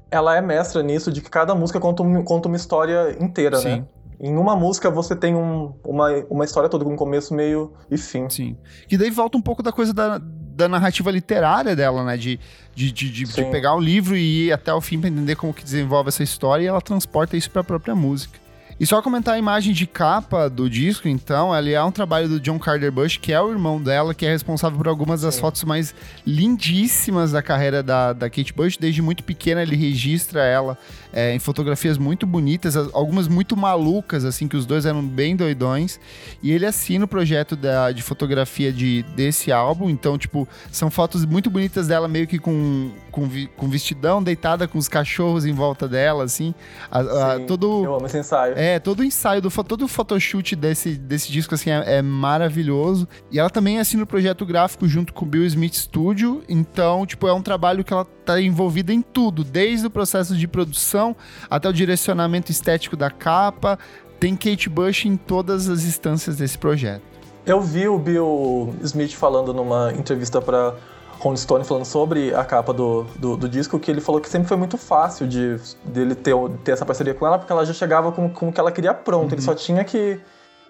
Ela 0.09 0.37
é 0.37 0.41
mestra 0.41 0.83
nisso, 0.83 1.11
de 1.11 1.21
que 1.21 1.29
cada 1.29 1.55
música 1.55 1.79
conta, 1.79 2.03
um, 2.03 2.23
conta 2.23 2.47
uma 2.47 2.57
história 2.57 3.17
inteira, 3.19 3.57
né? 3.57 3.63
Sim. 3.63 3.79
né? 3.81 3.85
Em 4.19 4.37
uma 4.37 4.55
música 4.55 4.89
você 4.89 5.15
tem 5.15 5.35
um, 5.35 5.73
uma, 5.83 6.09
uma 6.29 6.45
história 6.45 6.69
toda 6.69 6.85
com 6.85 6.95
começo, 6.95 7.33
meio 7.33 7.73
e 7.89 7.97
fim. 7.97 8.29
Sim. 8.29 8.55
Que 8.87 8.97
daí 8.97 9.09
volta 9.09 9.37
um 9.37 9.41
pouco 9.41 9.61
da 9.61 9.71
coisa 9.71 9.93
da, 9.93 10.17
da 10.19 10.69
narrativa 10.69 11.11
literária 11.11 11.75
dela, 11.75 12.05
né? 12.05 12.15
De, 12.15 12.39
de, 12.75 12.91
de, 12.91 13.09
de, 13.09 13.23
de 13.25 13.45
pegar 13.45 13.75
o 13.75 13.79
livro 13.79 14.15
e 14.15 14.45
ir 14.45 14.53
até 14.53 14.73
o 14.73 14.79
fim 14.79 14.99
pra 14.99 15.09
entender 15.09 15.35
como 15.35 15.53
que 15.53 15.63
desenvolve 15.63 16.09
essa 16.09 16.23
história 16.23 16.63
e 16.63 16.67
ela 16.67 16.79
transporta 16.79 17.35
isso 17.35 17.49
pra 17.49 17.63
própria 17.63 17.95
música. 17.95 18.42
E 18.83 18.85
só 18.85 19.01
comentar 19.01 19.35
a 19.35 19.37
imagem 19.37 19.71
de 19.71 19.87
capa 19.87 20.49
do 20.49 20.69
disco, 20.69 21.07
então, 21.07 21.57
ele 21.57 21.71
é 21.71 21.81
um 21.81 21.89
trabalho 21.89 22.27
do 22.27 22.37
John 22.37 22.59
Carter 22.59 22.91
Bush, 22.91 23.15
que 23.15 23.31
é 23.31 23.39
o 23.39 23.49
irmão 23.49 23.81
dela, 23.81 24.13
que 24.13 24.25
é 24.25 24.29
responsável 24.29 24.77
por 24.77 24.89
algumas 24.89 25.21
das 25.21 25.39
fotos 25.39 25.63
mais 25.63 25.95
lindíssimas 26.27 27.31
da 27.31 27.41
carreira 27.41 27.81
da, 27.81 28.11
da 28.11 28.29
Kate 28.29 28.51
Bush. 28.51 28.75
Desde 28.75 29.01
muito 29.01 29.23
pequena 29.23 29.61
ele 29.61 29.77
registra 29.77 30.43
ela 30.43 30.77
é, 31.13 31.33
em 31.33 31.39
fotografias 31.39 31.97
muito 31.97 32.27
bonitas, 32.27 32.75
algumas 32.75 33.29
muito 33.29 33.55
malucas, 33.55 34.25
assim, 34.25 34.49
que 34.49 34.57
os 34.57 34.65
dois 34.65 34.85
eram 34.85 35.01
bem 35.01 35.33
doidões. 35.33 35.97
E 36.41 36.51
ele 36.51 36.65
assina 36.65 37.05
o 37.05 37.07
projeto 37.07 37.55
da, 37.55 37.89
de 37.91 38.01
fotografia 38.01 38.73
de, 38.73 39.03
desse 39.15 39.49
álbum, 39.49 39.89
então, 39.89 40.17
tipo, 40.17 40.45
são 40.71 40.91
fotos 40.91 41.23
muito 41.23 41.49
bonitas 41.49 41.87
dela 41.87 42.09
meio 42.09 42.27
que 42.27 42.37
com, 42.37 42.91
com, 43.11 43.29
com 43.55 43.69
vestidão, 43.69 44.21
deitada 44.21 44.67
com 44.67 44.77
os 44.77 44.89
cachorros 44.89 45.45
em 45.45 45.53
volta 45.53 45.87
dela, 45.87 46.25
assim. 46.25 46.53
A, 46.91 46.99
a, 46.99 47.39
todo, 47.41 47.85
Eu 47.85 47.95
amo 47.95 48.07
esse 48.07 48.17
ensaio. 48.17 48.55
É, 48.57 48.72
todo 48.79 48.99
o 48.99 49.03
ensaio, 49.03 49.41
do, 49.41 49.49
todo 49.63 49.85
o 49.85 49.87
photoshoot 49.87 50.55
desse, 50.55 50.95
desse 50.95 51.31
disco, 51.31 51.55
assim, 51.55 51.69
é, 51.69 51.97
é, 51.97 52.01
maravilhoso. 52.01 53.07
E 53.31 53.39
ela 53.39 53.49
também 53.49 53.79
assina 53.79 54.03
o 54.03 54.07
projeto 54.07 54.45
gráfico 54.45 54.87
junto 54.87 55.13
com 55.13 55.25
o 55.25 55.27
Bill 55.27 55.45
Smith 55.45 55.75
Studio. 55.75 56.43
Então, 56.47 57.05
tipo, 57.05 57.27
é 57.27 57.33
um 57.33 57.41
trabalho 57.41 57.83
que 57.83 57.93
ela 57.93 58.05
tá 58.25 58.41
envolvida 58.41 58.93
em 58.93 59.01
tudo, 59.01 59.43
desde 59.43 59.87
o 59.87 59.89
processo 59.89 60.35
de 60.35 60.47
produção 60.47 61.15
até 61.49 61.67
o 61.67 61.73
direcionamento 61.73 62.51
estético 62.51 62.95
da 62.95 63.09
capa. 63.09 63.77
Tem 64.19 64.35
Kate 64.35 64.69
Bush 64.69 65.05
em 65.05 65.17
todas 65.17 65.67
as 65.67 65.83
instâncias 65.83 66.37
desse 66.37 66.57
projeto. 66.57 67.03
Eu 67.45 67.59
vi 67.59 67.89
o 67.89 67.99
Bill 67.99 68.73
Smith 68.81 69.11
falando 69.11 69.53
numa 69.53 69.91
entrevista 69.91 70.41
para 70.41 70.75
Rolling 71.23 71.37
Stone 71.37 71.63
falando 71.63 71.85
sobre 71.85 72.35
a 72.35 72.43
capa 72.43 72.73
do, 72.73 73.03
do, 73.15 73.37
do, 73.37 73.47
disco, 73.47 73.79
que 73.79 73.89
ele 73.89 74.01
falou 74.01 74.19
que 74.19 74.27
sempre 74.27 74.47
foi 74.47 74.57
muito 74.57 74.77
fácil 74.77 75.25
de 75.25 75.57
dele 75.85 76.15
ter, 76.15 76.35
ter 76.65 76.73
essa 76.73 76.85
parceria 76.85 77.13
com 77.13 77.25
ela, 77.25 77.39
porque 77.39 77.51
ela 77.51 77.65
já 77.65 77.73
chegava 77.73 78.11
com, 78.11 78.29
com 78.29 78.49
o 78.49 78.53
que 78.53 78.59
ela 78.59 78.71
queria 78.71 78.93
pronto. 78.93 79.27
Uhum. 79.27 79.35
Ele 79.35 79.41
só 79.41 79.55
tinha 79.55 79.85
que 79.85 80.19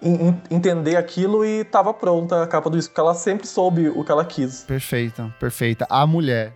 in, 0.00 0.36
entender 0.48 0.94
aquilo 0.94 1.44
e 1.44 1.62
estava 1.62 1.92
pronta 1.92 2.44
a 2.44 2.46
capa 2.46 2.70
do 2.70 2.76
disco, 2.76 2.92
porque 2.92 3.00
ela 3.00 3.14
sempre 3.14 3.48
soube 3.48 3.88
o 3.88 4.04
que 4.04 4.12
ela 4.12 4.24
quis. 4.24 4.62
Perfeita, 4.62 5.34
perfeita. 5.40 5.86
A 5.90 6.06
mulher. 6.06 6.52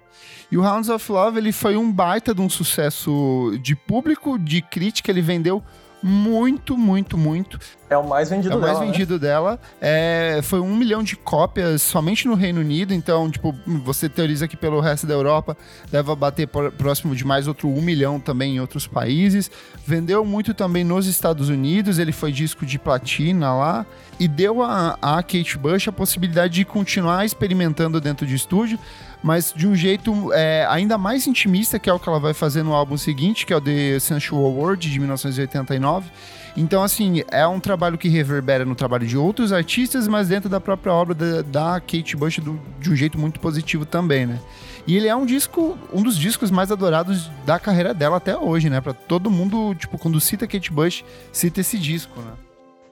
E 0.51 0.57
o 0.57 0.63
Hounds 0.63 0.89
of 0.89 1.11
Love, 1.11 1.39
ele 1.39 1.53
foi 1.53 1.77
um 1.77 1.91
baita 1.91 2.33
de 2.33 2.41
um 2.41 2.49
sucesso 2.49 3.59
de 3.61 3.75
público, 3.75 4.39
de 4.39 4.63
crítica, 4.63 5.11
ele 5.11 5.21
vendeu 5.21 5.63
muito, 6.03 6.77
muito, 6.79 7.19
muito. 7.19 7.59
É 7.91 7.97
o 7.97 8.07
mais 8.07 8.29
vendido 8.29 8.51
dela. 8.51 8.61
É 8.61 8.65
o 8.65 8.67
mais 8.67 8.79
dela, 8.79 8.93
vendido 8.93 9.15
né? 9.15 9.21
dela. 9.21 9.61
É, 9.81 10.41
foi 10.43 10.61
um 10.61 10.77
milhão 10.77 11.03
de 11.03 11.17
cópias 11.17 11.81
somente 11.83 12.27
no 12.27 12.35
Reino 12.35 12.61
Unido. 12.61 12.93
Então, 12.93 13.31
tipo, 13.31 13.55
você 13.85 14.09
teoriza 14.09 14.47
que 14.47 14.57
pelo 14.57 14.81
resto 14.81 15.07
da 15.07 15.15
Europa 15.15 15.57
deve 15.91 16.15
bater 16.15 16.47
próximo 16.47 17.15
de 17.15 17.25
mais 17.25 17.49
outro 17.49 17.69
um 17.69 17.81
milhão 17.81 18.21
também 18.21 18.57
em 18.57 18.61
outros 18.61 18.87
países. 18.87 19.51
Vendeu 19.87 20.25
muito 20.25 20.53
também 20.53 20.85
nos 20.85 21.07
Estados 21.07 21.49
Unidos. 21.49 21.99
Ele 21.99 22.13
foi 22.13 22.31
disco 22.31 22.67
de 22.67 22.79
platina 22.79 23.55
lá. 23.55 23.87
E 24.21 24.27
deu 24.27 24.63
a, 24.63 24.99
a 25.01 25.23
Kate 25.23 25.57
Bush 25.57 25.89
a 25.89 25.93
possibilidade 25.93 26.55
de 26.55 26.65
continuar 26.65 27.25
experimentando 27.25 28.01
dentro 28.01 28.27
de 28.27 28.35
estúdio 28.35 28.79
mas 29.23 29.53
de 29.55 29.67
um 29.67 29.75
jeito 29.75 30.33
é, 30.33 30.67
ainda 30.71 30.97
mais 30.97 31.27
intimista, 31.27 31.79
que 31.79 31.91
é 31.91 31.93
o 31.93 31.99
que 31.99 32.09
ela 32.09 32.21
vai 32.21 32.33
fazer 32.33 32.63
no 32.63 32.73
álbum 32.73 32.97
seguinte, 32.97 33.45
que 33.45 33.53
é 33.53 33.57
o 33.57 33.61
The 33.61 33.99
Sensual 33.99 34.53
World, 34.53 34.91
de 34.91 34.99
1989. 34.99 36.11
Então, 36.57 36.83
assim, 36.83 37.23
é 37.31 37.47
um 37.47 37.61
trabalho 37.79 37.97
que 37.97 38.09
reverbera 38.09 38.65
no 38.65 38.75
trabalho 38.75 39.07
de 39.07 39.17
outros 39.17 39.53
artistas, 39.53 40.09
mas 40.09 40.27
dentro 40.27 40.49
da 40.49 40.59
própria 40.59 40.93
obra 40.93 41.15
da, 41.15 41.43
da 41.43 41.81
Kate 41.81 42.17
Bush 42.17 42.41
do, 42.41 42.59
de 42.81 42.91
um 42.91 42.97
jeito 42.97 43.17
muito 43.17 43.39
positivo 43.39 43.87
também, 43.87 44.27
né? 44.27 44.41
E 44.85 44.97
ele 44.97 45.07
é 45.07 45.15
um 45.15 45.25
disco, 45.25 45.79
um 45.93 46.03
dos 46.03 46.17
discos 46.17 46.51
mais 46.51 46.73
adorados 46.73 47.31
da 47.47 47.57
carreira 47.57 47.95
dela 47.95 48.17
até 48.17 48.37
hoje, 48.37 48.69
né? 48.69 48.81
Pra 48.81 48.93
todo 48.93 49.31
mundo, 49.31 49.77
tipo, 49.77 49.97
quando 49.97 50.21
cita 50.21 50.45
Kate 50.45 50.73
Bush, 50.73 51.05
cita 51.31 51.61
esse 51.61 51.79
disco, 51.79 52.21
né? 52.21 52.33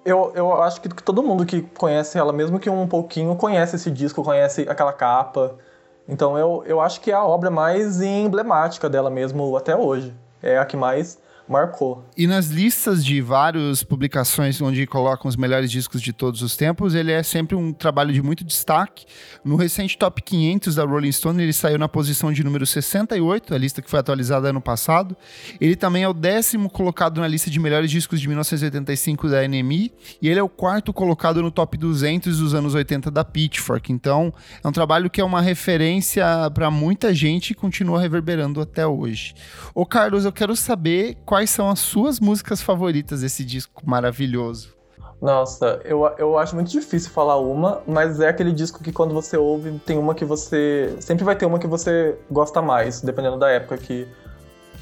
Eu, 0.05 0.31
eu 0.37 0.63
acho 0.63 0.81
que 0.81 0.89
todo 0.89 1.21
mundo 1.21 1.45
que 1.45 1.63
conhece 1.63 2.17
ela, 2.17 2.33
mesmo 2.33 2.61
que 2.61 2.71
um 2.71 2.87
pouquinho, 2.87 3.35
conhece 3.35 3.75
esse 3.75 3.91
disco, 3.91 4.23
conhece 4.23 4.67
aquela 4.69 4.93
capa. 4.93 5.57
Então 6.09 6.39
eu, 6.39 6.63
eu 6.65 6.81
acho 6.81 7.01
que 7.01 7.11
é 7.11 7.15
a 7.15 7.25
obra 7.25 7.51
mais 7.51 8.01
emblemática 8.01 8.89
dela 8.89 9.11
mesmo 9.11 9.57
até 9.57 9.75
hoje. 9.75 10.15
É 10.41 10.59
a 10.59 10.65
que 10.65 10.77
mais 10.77 11.19
marcou. 11.49 12.05
E 12.17 12.27
nas 12.27 12.49
listas 12.49 13.05
de 13.05 13.21
várias 13.21 13.83
publicações 13.83 14.61
onde 14.61 14.87
colocam 14.87 15.29
os 15.29 15.37
melhores 15.37 15.71
discos 15.71 16.03
de 16.03 16.13
todos 16.13 16.43
os 16.43 16.57
tempos, 16.57 16.95
ele 16.95 17.13
é 17.13 17.23
sempre 17.23 17.57
um 17.57 17.73
trabalho 17.73 18.13
de 18.13 18.23
muito 18.23 18.45
destaque. 18.45 19.07
No 19.45 19.57
recente 19.57 19.97
Top 19.97 20.21
500 20.21 20.75
da 20.75 20.85
Rolling 20.85 21.13
Stone, 21.13 21.43
ele 21.43 21.53
saiu 21.53 21.79
na 21.79 21.89
posição 21.89 22.33
de 22.33 22.43
número 22.43 22.67
68, 22.67 23.55
a 23.55 23.59
lista 23.59 23.81
que 23.81 23.91
foi 23.91 24.01
atualizada 24.01 24.49
ano 24.49 24.61
passado. 24.61 25.17
Ele 25.61 25.77
também 25.77 26.03
é 26.03 26.09
o 26.09 26.15
décimo 26.15 26.69
colocado 26.69 27.21
na 27.21 27.29
lista 27.29 27.51
de 27.51 27.61
melhores 27.61 27.91
discos 27.91 28.21
de 28.21 28.27
1985 28.27 29.29
da 29.29 29.47
NME, 29.47 29.93
e 30.21 30.29
ele 30.29 30.41
é 30.41 30.43
o 30.43 30.49
quarto 30.49 30.93
colocado 30.93 31.43
no 31.43 31.51
top 31.51 31.77
200 31.77 32.39
dos 32.39 32.55
anos 32.55 32.75
80 32.75 33.11
da 33.11 33.25
Pitchfork. 33.25 33.93
Então, 33.93 34.33
é 34.63 34.67
um 34.67 34.73
trabalho 34.73 35.09
que 35.09 35.21
é 35.21 35.25
uma 35.25 35.41
referência 35.41 36.25
para 36.53 36.71
muita 36.71 37.15
gente 37.15 37.51
e 37.51 37.55
continua 37.55 38.01
reverberando 38.01 38.61
até 38.61 38.87
hoje. 38.87 39.35
Ô 39.75 39.85
Carlos, 39.85 40.25
eu 40.25 40.33
quero 40.33 40.57
saber 40.57 41.17
qual 41.25 41.36
quais 41.37 41.51
são 41.51 41.69
as 41.69 41.81
suas 41.81 42.19
músicas 42.19 42.63
favoritas 42.63 43.21
desse 43.21 43.45
disco 43.45 43.83
maravilhoso? 43.85 44.75
Nossa, 45.21 45.79
eu, 45.85 46.07
eu 46.17 46.39
acho 46.39 46.55
muito 46.55 46.71
difícil 46.71 47.11
falar 47.11 47.37
uma, 47.37 47.83
mas 47.87 48.21
é 48.21 48.29
aquele 48.31 48.53
disco 48.53 48.83
que 48.83 48.91
quando 48.91 49.13
você 49.13 49.37
ouve, 49.37 49.79
tem 49.85 49.99
uma 49.99 50.15
que 50.15 50.25
você. 50.25 50.97
Sempre 50.99 51.25
vai 51.25 51.37
ter 51.37 51.45
uma 51.45 51.59
que 51.59 51.67
você 51.67 52.19
gosta 52.31 52.63
mais, 52.63 53.03
dependendo 53.03 53.39
da 53.39 53.51
época 53.51 53.77
que, 53.77 54.09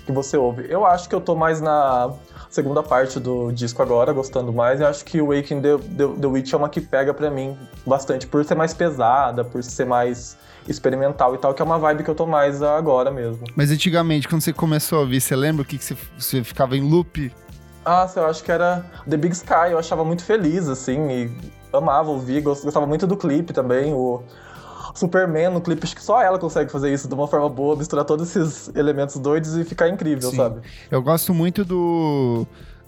que 0.04 0.12
você 0.12 0.36
ouve. 0.36 0.66
Eu 0.68 0.84
acho 0.84 1.08
que 1.08 1.14
eu 1.14 1.20
tô 1.20 1.34
mais 1.34 1.60
na 1.60 2.12
segunda 2.50 2.82
parte 2.82 3.18
do 3.18 3.50
disco 3.50 3.82
agora, 3.82 4.12
gostando 4.12 4.52
mais. 4.52 4.80
Eu 4.80 4.86
acho 4.86 5.04
que 5.04 5.20
o 5.20 5.34
Waking 5.34 5.60
the, 5.60 5.78
the, 5.78 6.20
the 6.20 6.26
Witch 6.26 6.52
é 6.52 6.56
uma 6.56 6.68
que 6.68 6.80
pega 6.80 7.12
pra 7.12 7.30
mim 7.30 7.56
bastante, 7.86 8.26
por 8.26 8.44
ser 8.44 8.54
mais 8.54 8.72
pesada, 8.72 9.44
por 9.44 9.62
ser 9.62 9.86
mais 9.86 10.36
experimental 10.68 11.34
e 11.34 11.38
tal, 11.38 11.52
que 11.52 11.60
é 11.60 11.64
uma 11.64 11.78
vibe 11.78 12.04
que 12.04 12.10
eu 12.10 12.14
tô 12.14 12.26
mais 12.26 12.62
agora 12.62 13.10
mesmo. 13.10 13.44
Mas 13.54 13.70
antigamente, 13.70 14.28
quando 14.28 14.42
você 14.42 14.52
começou 14.52 14.98
a 14.98 15.00
ouvir, 15.02 15.20
você 15.20 15.36
lembra 15.36 15.62
o 15.62 15.64
que, 15.64 15.78
que 15.78 15.84
você, 15.84 15.96
você 16.18 16.44
ficava 16.44 16.76
em 16.76 16.88
loop? 16.88 17.32
Ah, 17.84 18.08
eu 18.16 18.26
acho 18.26 18.42
que 18.42 18.50
era 18.50 18.84
The 19.08 19.16
Big 19.16 19.34
Sky, 19.34 19.72
eu 19.72 19.78
achava 19.78 20.04
muito 20.04 20.24
feliz, 20.24 20.68
assim, 20.68 21.06
e 21.10 21.30
amava 21.70 22.10
ouvir, 22.10 22.40
gostava 22.40 22.86
muito 22.86 23.06
do 23.06 23.16
clipe 23.16 23.52
também, 23.52 23.92
o 23.92 24.22
Superman 24.94 25.50
no 25.50 25.60
clipe, 25.60 25.82
acho 25.82 25.94
que 25.94 26.02
só 26.02 26.22
ela 26.22 26.38
consegue 26.38 26.70
fazer 26.70 26.92
isso 26.92 27.08
de 27.08 27.14
uma 27.14 27.26
forma 27.26 27.48
boa, 27.48 27.76
misturar 27.76 28.04
todos 28.04 28.34
esses 28.34 28.74
elementos 28.76 29.18
doidos 29.18 29.56
e 29.56 29.64
ficar 29.64 29.88
incrível, 29.88 30.30
Sim. 30.30 30.36
sabe? 30.36 30.60
Eu 30.90 31.02
gosto 31.02 31.34
muito 31.34 31.64
do 31.64 32.46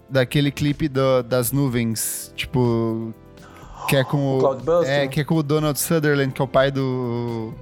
daquele 0.08 0.52
clipe 0.52 0.88
do, 0.88 1.22
das 1.24 1.50
nuvens, 1.50 2.32
tipo 2.36 3.12
que 3.88 3.96
é 3.96 4.04
com 4.04 4.38
o, 4.38 4.40
o 4.40 4.84
é 4.84 5.06
que 5.08 5.20
é 5.20 5.24
com 5.24 5.34
o 5.34 5.42
Donald 5.42 5.78
Sutherland, 5.78 6.32
que 6.32 6.40
é 6.40 6.44
o 6.44 6.48
pai 6.48 6.70
do 6.70 7.52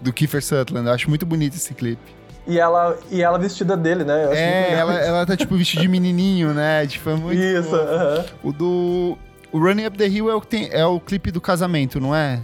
do 0.00 0.12
Kiefer 0.12 0.42
Sutherland. 0.42 0.86
Eu 0.86 0.94
acho 0.94 1.08
muito 1.08 1.26
bonito 1.26 1.56
esse 1.56 1.74
clipe. 1.74 2.20
E 2.46 2.58
ela, 2.58 2.98
e 3.10 3.22
ela 3.22 3.38
vestida 3.38 3.76
dele, 3.76 4.02
né? 4.02 4.34
é, 4.34 4.72
ela, 4.72 4.94
ela 4.94 5.26
tá 5.26 5.36
tipo 5.36 5.56
vestida 5.56 5.82
de 5.82 5.88
menininho, 5.88 6.54
né? 6.54 6.86
Tipo, 6.86 7.10
é 7.10 7.14
muito. 7.14 7.40
Isso, 7.40 7.74
uh 7.74 7.78
-huh. 7.78 8.24
O 8.42 8.52
do. 8.52 9.18
O 9.52 9.58
Running 9.58 9.86
Up 9.86 9.98
the 9.98 10.06
Hill 10.06 10.30
é 10.30 10.34
o, 10.34 10.40
que 10.40 10.46
tem, 10.46 10.68
é 10.70 10.86
o 10.86 11.00
clipe 11.00 11.32
do 11.32 11.40
casamento, 11.40 12.00
não 12.00 12.14
é? 12.14 12.40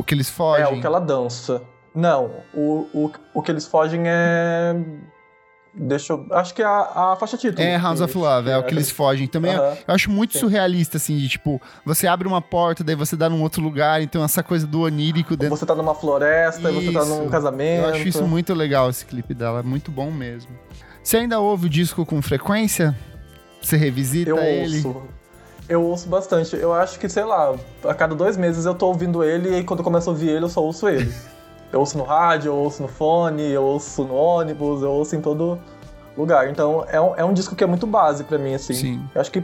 O 0.00 0.02
que 0.02 0.14
eles 0.14 0.30
fogem. 0.30 0.64
É, 0.64 0.68
o 0.68 0.80
que 0.80 0.86
ela 0.86 0.98
dança. 0.98 1.62
Não, 1.94 2.30
o, 2.54 2.86
o, 2.94 3.12
o 3.34 3.42
que 3.42 3.52
eles 3.52 3.66
fogem 3.66 4.04
é. 4.06 4.74
Deixa 5.74 6.14
eu. 6.14 6.26
Acho 6.30 6.54
que 6.54 6.62
é 6.62 6.64
a, 6.64 7.12
a 7.12 7.16
faixa 7.16 7.36
título. 7.36 7.62
É 7.62 7.76
House 7.76 8.00
of 8.00 8.16
Love, 8.16 8.48
é, 8.48 8.54
é 8.54 8.58
o 8.58 8.62
que 8.62 8.72
eles 8.72 8.90
fogem. 8.90 9.26
Também 9.26 9.54
uh 9.54 9.60
-huh. 9.60 9.78
eu 9.86 9.94
acho 9.94 10.10
muito 10.10 10.32
Sim. 10.32 10.40
surrealista, 10.40 10.96
assim, 10.96 11.18
de 11.18 11.28
tipo, 11.28 11.60
você 11.84 12.06
abre 12.06 12.26
uma 12.26 12.40
porta, 12.40 12.82
daí 12.82 12.96
você 12.96 13.14
dá 13.14 13.28
num 13.28 13.42
outro 13.42 13.62
lugar, 13.62 14.00
então 14.00 14.24
essa 14.24 14.42
coisa 14.42 14.66
do 14.66 14.80
onírico 14.80 15.36
dentro. 15.36 15.54
Você 15.54 15.66
tá 15.66 15.74
numa 15.74 15.94
floresta, 15.94 16.70
isso. 16.70 16.80
você 16.80 16.92
tá 16.92 17.04
num 17.04 17.28
casamento. 17.28 17.84
Eu 17.84 17.90
acho 17.90 18.08
isso 18.08 18.26
muito 18.26 18.54
legal, 18.54 18.88
esse 18.88 19.04
clipe 19.04 19.34
dela, 19.34 19.60
é 19.60 19.62
muito 19.62 19.90
bom 19.90 20.10
mesmo. 20.10 20.50
Você 21.02 21.18
ainda 21.18 21.38
ouve 21.40 21.66
o 21.66 21.68
disco 21.68 22.06
com 22.06 22.22
frequência? 22.22 22.96
Você 23.60 23.76
revisita 23.76 24.30
eu 24.30 24.38
ele? 24.38 24.78
Ouço. 24.78 25.19
Eu 25.70 25.84
ouço 25.84 26.08
bastante. 26.08 26.56
Eu 26.56 26.72
acho 26.74 26.98
que, 26.98 27.08
sei 27.08 27.22
lá, 27.22 27.54
a 27.84 27.94
cada 27.94 28.12
dois 28.12 28.36
meses 28.36 28.66
eu 28.66 28.74
tô 28.74 28.88
ouvindo 28.88 29.22
ele 29.22 29.58
e 29.58 29.64
quando 29.64 29.78
eu 29.78 29.84
começo 29.84 30.10
a 30.10 30.12
ouvir 30.12 30.30
ele, 30.30 30.44
eu 30.44 30.48
só 30.48 30.60
ouço 30.60 30.88
ele. 30.88 31.10
Eu 31.72 31.78
ouço 31.78 31.96
no 31.96 32.02
rádio, 32.02 32.48
eu 32.48 32.56
ouço 32.56 32.82
no 32.82 32.88
fone, 32.88 33.48
eu 33.48 33.62
ouço 33.62 34.02
no 34.02 34.12
ônibus, 34.12 34.82
eu 34.82 34.90
ouço 34.90 35.14
em 35.14 35.20
todo 35.20 35.56
lugar. 36.16 36.50
Então 36.50 36.84
é 36.88 37.00
um, 37.00 37.14
é 37.14 37.24
um 37.24 37.32
disco 37.32 37.54
que 37.54 37.62
é 37.62 37.66
muito 37.68 37.86
base 37.86 38.24
para 38.24 38.38
mim, 38.38 38.54
assim. 38.54 38.74
Sim. 38.74 39.02
Eu 39.14 39.20
acho 39.20 39.30
que 39.30 39.40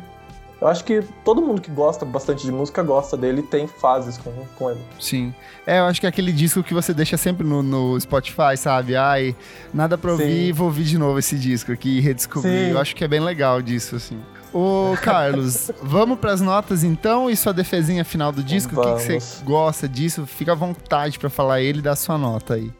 eu 0.60 0.68
acho 0.68 0.84
que 0.84 1.02
todo 1.24 1.42
mundo 1.42 1.60
que 1.60 1.70
gosta 1.70 2.04
bastante 2.04 2.44
de 2.44 2.50
música 2.50 2.82
gosta 2.82 3.16
dele 3.16 3.42
tem 3.42 3.66
fases 3.66 4.16
com, 4.16 4.32
com 4.56 4.70
ele. 4.70 4.80
Sim. 4.98 5.34
É, 5.66 5.80
eu 5.80 5.84
acho 5.84 6.00
que 6.00 6.06
é 6.06 6.08
aquele 6.08 6.32
disco 6.32 6.62
que 6.62 6.72
você 6.72 6.94
deixa 6.94 7.16
sempre 7.16 7.46
no, 7.46 7.62
no 7.62 8.00
Spotify, 8.00 8.56
sabe? 8.56 8.96
Ai, 8.96 9.36
nada 9.72 9.98
pra 9.98 10.12
ouvir, 10.12 10.46
Sim. 10.46 10.52
vou 10.52 10.66
ouvir 10.68 10.84
de 10.84 10.96
novo 10.96 11.18
esse 11.18 11.36
disco 11.36 11.72
aqui 11.72 11.98
e 11.98 12.00
redescobrir. 12.00 12.68
Sim. 12.68 12.70
Eu 12.70 12.78
acho 12.78 12.96
que 12.96 13.04
é 13.04 13.08
bem 13.08 13.20
legal 13.20 13.60
disso, 13.60 13.96
assim. 13.96 14.18
Ô, 14.52 14.96
Carlos, 15.02 15.70
vamos 15.82 16.18
para 16.18 16.32
as 16.32 16.40
notas 16.40 16.82
então 16.82 17.28
e 17.28 17.36
sua 17.36 17.52
defesinha 17.52 18.04
final 18.04 18.32
do 18.32 18.42
disco? 18.42 18.74
Vamos. 18.74 19.02
O 19.02 19.06
que, 19.06 19.14
que 19.14 19.20
você 19.20 19.44
gosta 19.44 19.86
disso? 19.86 20.26
Fica 20.26 20.52
à 20.52 20.54
vontade 20.54 21.18
para 21.18 21.28
falar 21.28 21.60
ele 21.60 21.80
e 21.80 21.82
dar 21.82 21.96
sua 21.96 22.16
nota 22.16 22.54
aí. 22.54 22.72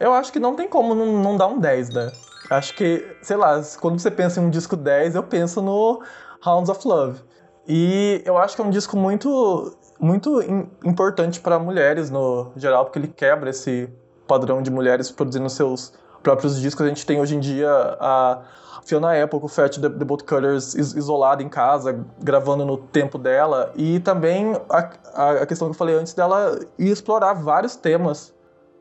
Eu 0.00 0.12
acho 0.12 0.32
que 0.32 0.40
não 0.40 0.56
tem 0.56 0.66
como 0.66 0.94
não, 0.96 1.22
não 1.22 1.36
dar 1.36 1.46
um 1.46 1.60
10, 1.60 1.90
né? 1.90 2.10
Acho 2.50 2.74
que, 2.74 3.06
sei 3.22 3.36
lá, 3.36 3.62
quando 3.80 4.00
você 4.00 4.10
pensa 4.10 4.40
em 4.40 4.44
um 4.44 4.50
disco 4.50 4.74
10, 4.74 5.14
eu 5.14 5.22
penso 5.22 5.62
no 5.62 6.02
Hounds 6.44 6.70
of 6.70 6.86
Love. 6.86 7.20
E 7.66 8.22
eu 8.24 8.36
acho 8.38 8.56
que 8.56 8.62
é 8.62 8.64
um 8.64 8.70
disco 8.70 8.96
muito, 8.96 9.76
muito 9.98 10.42
importante 10.84 11.40
para 11.40 11.58
mulheres 11.58 12.10
no 12.10 12.52
geral, 12.56 12.84
porque 12.84 12.98
ele 12.98 13.08
quebra 13.08 13.50
esse 13.50 13.88
padrão 14.26 14.62
de 14.62 14.70
mulheres 14.70 15.10
produzindo 15.10 15.48
seus 15.50 15.92
próprios 16.22 16.60
discos. 16.60 16.84
A 16.84 16.88
gente 16.88 17.04
tem 17.04 17.20
hoje 17.20 17.36
em 17.36 17.40
dia 17.40 17.70
a 18.00 18.42
Fiona 18.84 19.22
Apple 19.22 19.40
com 19.40 19.46
o 19.46 19.48
Fat 19.48 19.78
The, 19.78 19.88
Boat 19.88 20.24
Cutters 20.24 20.74
isolada 20.74 21.42
em 21.42 21.48
casa, 21.48 22.04
gravando 22.20 22.64
no 22.64 22.76
tempo 22.76 23.18
dela. 23.18 23.72
E 23.76 24.00
também 24.00 24.56
a, 24.68 25.32
a 25.42 25.46
questão 25.46 25.68
que 25.68 25.74
eu 25.74 25.78
falei 25.78 25.96
antes 25.96 26.14
dela 26.14 26.58
ir 26.78 26.90
explorar 26.90 27.34
vários 27.34 27.76
temas 27.76 28.34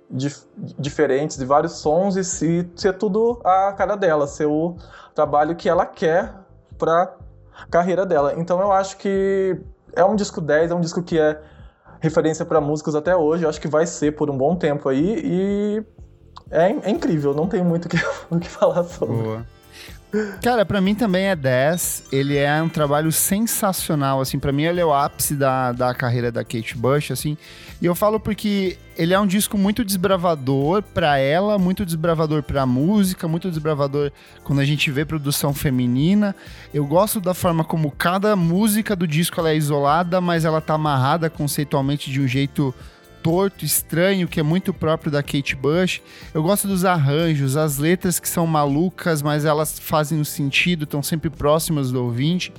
dif 0.09 0.43
diferentes, 0.57 1.37
de 1.37 1.45
vários 1.45 1.73
sons 1.73 2.15
e 2.15 2.23
se, 2.23 2.67
ser 2.75 2.97
tudo 2.97 3.39
a 3.43 3.73
cara 3.73 3.95
dela, 3.95 4.25
ser 4.25 4.47
o 4.47 4.75
trabalho 5.13 5.55
que 5.55 5.69
ela 5.69 5.85
quer 5.85 6.33
pra 6.77 7.13
carreira 7.69 8.05
dela. 8.05 8.33
Então 8.37 8.59
eu 8.59 8.71
acho 8.71 8.97
que 8.97 9.57
é 9.95 10.03
um 10.03 10.15
disco 10.15 10.39
10, 10.41 10.71
é 10.71 10.75
um 10.75 10.81
disco 10.81 11.01
que 11.01 11.19
é 11.19 11.39
referência 11.99 12.45
para 12.45 12.61
músicos 12.61 12.95
até 12.95 13.15
hoje, 13.15 13.43
eu 13.43 13.49
acho 13.49 13.59
que 13.59 13.67
vai 13.67 13.85
ser 13.85 14.15
por 14.15 14.29
um 14.29 14.37
bom 14.37 14.55
tempo 14.55 14.87
aí 14.87 15.21
e 15.23 15.83
é, 16.49 16.71
é 16.71 16.89
incrível, 16.89 17.33
não 17.33 17.47
tem 17.47 17.63
muito 17.63 17.85
o 17.85 17.89
que, 17.89 17.97
que 18.39 18.49
falar 18.49 18.83
sobre. 18.83 19.15
Boa. 19.15 19.45
Cara, 20.41 20.65
para 20.65 20.81
mim 20.81 20.95
também 20.95 21.25
é 21.27 21.35
10. 21.35 22.05
Ele 22.11 22.35
é 22.35 22.61
um 22.63 22.69
trabalho 22.69 23.11
sensacional, 23.11 24.19
assim, 24.19 24.39
para 24.39 24.51
mim 24.51 24.63
ele 24.63 24.79
é 24.79 24.85
o 24.85 24.91
ápice 24.91 25.35
da, 25.35 25.71
da 25.71 25.93
carreira 25.93 26.31
da 26.31 26.43
Kate 26.43 26.75
Bush, 26.75 27.11
assim. 27.11 27.37
E 27.79 27.85
eu 27.85 27.93
falo 27.93 28.19
porque 28.19 28.77
ele 28.97 29.13
é 29.13 29.19
um 29.19 29.27
disco 29.27 29.55
muito 29.57 29.85
desbravador 29.85 30.81
para 30.81 31.19
ela, 31.19 31.59
muito 31.59 31.85
desbravador 31.85 32.41
para 32.41 32.65
música, 32.65 33.27
muito 33.27 33.49
desbravador 33.49 34.11
quando 34.43 34.59
a 34.59 34.65
gente 34.65 34.89
vê 34.89 35.05
produção 35.05 35.53
feminina. 35.53 36.35
Eu 36.73 36.85
gosto 36.87 37.21
da 37.21 37.35
forma 37.35 37.63
como 37.63 37.91
cada 37.91 38.35
música 38.35 38.95
do 38.95 39.07
disco 39.07 39.39
ela 39.39 39.51
é 39.51 39.55
isolada, 39.55 40.19
mas 40.19 40.43
ela 40.43 40.59
tá 40.59 40.73
amarrada 40.73 41.29
conceitualmente 41.29 42.11
de 42.11 42.19
um 42.19 42.27
jeito 42.27 42.73
torto, 43.21 43.65
estranho, 43.65 44.27
que 44.27 44.39
é 44.39 44.43
muito 44.43 44.73
próprio 44.73 45.11
da 45.11 45.21
Kate 45.21 45.55
Bush. 45.55 46.01
Eu 46.33 46.43
gosto 46.43 46.67
dos 46.67 46.85
arranjos, 46.85 47.57
as 47.57 47.77
letras 47.77 48.19
que 48.19 48.27
são 48.27 48.45
malucas, 48.47 49.21
mas 49.21 49.45
elas 49.45 49.79
fazem 49.79 50.19
o 50.19 50.25
sentido, 50.25 50.83
estão 50.83 51.03
sempre 51.03 51.29
próximas 51.29 51.91
do 51.91 52.03
ouvinte. 52.03 52.51